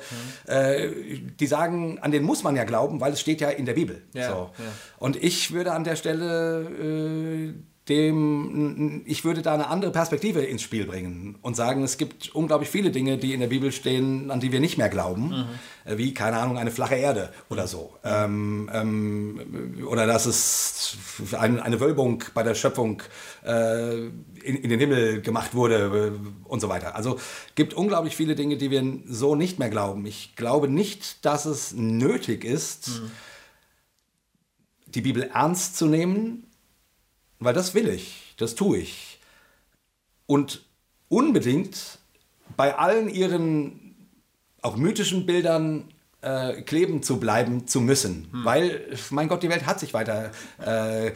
[0.47, 3.75] äh, die sagen, an den muss man ja glauben, weil es steht ja in der
[3.75, 4.03] Bibel.
[4.13, 4.35] Ja, so.
[4.59, 4.65] ja.
[4.99, 7.55] Und ich würde an der Stelle äh,
[7.89, 12.69] dem, ich würde da eine andere Perspektive ins Spiel bringen und sagen, es gibt unglaublich
[12.69, 15.47] viele Dinge, die in der Bibel stehen, an die wir nicht mehr glauben,
[15.85, 17.95] äh, wie, keine Ahnung, eine flache Erde oder so.
[18.03, 20.97] Ähm, ähm, oder dass es
[21.39, 23.03] ein, eine Wölbung bei der Schöpfung
[23.45, 26.97] äh, in, in den Himmel gemacht wurde äh, und so weiter.
[26.97, 27.21] Also
[27.55, 30.05] gibt unglaublich viele Dinge, die wir so nicht mehr glauben.
[30.07, 33.03] Ich glaube nicht, dass es nötig ist,
[34.87, 36.47] die Bibel ernst zu nehmen,
[37.39, 39.19] weil das will ich, das tue ich.
[40.27, 40.65] Und
[41.09, 41.99] unbedingt
[42.57, 43.95] bei allen ihren
[44.63, 45.89] auch mythischen Bildern
[46.23, 48.29] äh, kleben zu bleiben zu müssen.
[48.33, 51.13] Weil, mein Gott, die Welt hat sich weiter äh,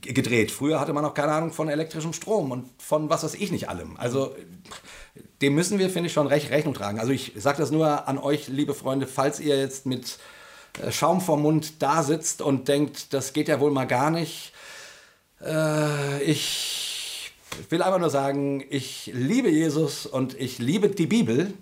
[0.00, 0.50] gedreht.
[0.50, 3.68] Früher hatte man auch keine Ahnung von elektrischem Strom und von was weiß ich nicht
[3.68, 3.96] allem.
[3.96, 4.34] Also
[5.42, 7.00] dem müssen wir, finde ich, schon recht Rechnung tragen.
[7.00, 10.18] Also ich sage das nur an euch, liebe Freunde, falls ihr jetzt mit
[10.82, 14.49] äh, Schaum vom Mund da sitzt und denkt, das geht ja wohl mal gar nicht.
[15.44, 17.32] Äh, ich
[17.68, 21.52] will einfach nur sagen, ich liebe Jesus und ich liebe die Bibel.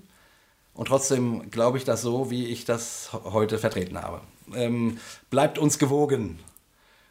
[0.75, 4.21] Und trotzdem glaube ich das so, wie ich das heute vertreten habe.
[4.55, 4.99] Ähm,
[5.31, 6.39] bleibt uns gewogen.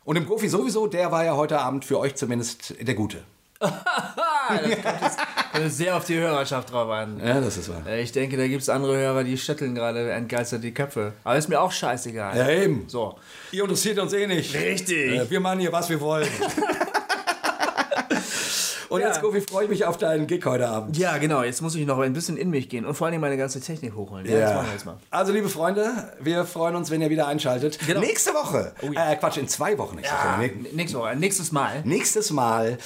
[0.06, 3.24] Und im Profi sowieso, der war ja heute Abend für euch zumindest der Gute.
[3.60, 3.74] Kommt
[5.68, 7.20] sehr auf die Hörerschaft drauf an.
[7.24, 7.82] Ja, das ist wahr.
[7.88, 11.14] Äh, Ich denke, da gibt es andere Hörer, die schütteln gerade entgeistert die Köpfe.
[11.24, 12.38] Aber ist mir auch scheißegal.
[12.38, 12.86] Ja, eben.
[12.88, 13.16] So.
[13.52, 14.54] Ihr interessiert uns eh nicht.
[14.56, 15.14] Richtig.
[15.16, 16.28] Äh, wir machen hier, was wir wollen.
[18.90, 19.08] Und Ja.
[19.08, 20.96] jetzt, Gofi, freue ich mich auf deinen Gig heute Abend.
[20.98, 21.44] Ja, genau.
[21.44, 23.94] Jetzt muss ich noch ein bisschen in mich gehen und vor allem meine ganze Technik
[23.96, 24.26] hochholen.
[24.26, 24.98] Ja, das machen wir jetzt mal.
[25.12, 27.80] Also, liebe Freunde, wir freuen uns, wenn ihr wieder einschaltet.
[27.86, 28.00] Genau.
[28.00, 29.12] Nächste Woche, ja.
[29.12, 29.96] äh, Quatsch, in zwei Wochen.
[29.98, 30.52] Mal, nee.
[30.72, 31.16] Nächstes Mal.
[31.18, 31.82] Nächstes Mal.
[31.84, 32.78] Nächstes Mal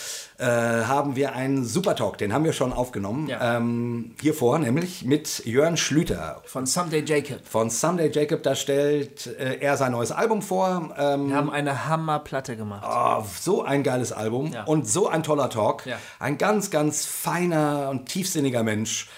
[0.41, 3.27] äh, haben wir einen Super Talk, den haben wir schon aufgenommen.
[3.27, 3.57] Ja.
[3.57, 7.45] Ähm, hier vor, nämlich mit Jörn Schlüter Von Someday Jacob.
[7.47, 8.41] von Someday Jacob.
[8.43, 10.93] Da stellt äh, er sein neues Album vor.
[10.97, 12.83] Ähm, Wir haben eine Hammerplatte gemacht.
[12.87, 14.63] Oh, so ein geiles Album Ja.
[14.63, 15.85] und so ein toller Talk.
[15.85, 15.97] Ja.
[16.19, 19.09] Ein ganz, ganz feiner und tiefsinniger Mensch.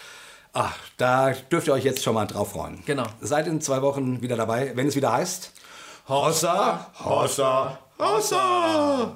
[0.51, 2.83] Ach, da dürft ihr euch jetzt schon mal drauf freuen.
[2.85, 3.05] Genau.
[3.21, 5.51] Seid in zwei Wochen wieder dabei, wenn es wieder heißt.
[6.09, 9.15] Hossa, Hossa, Hossa!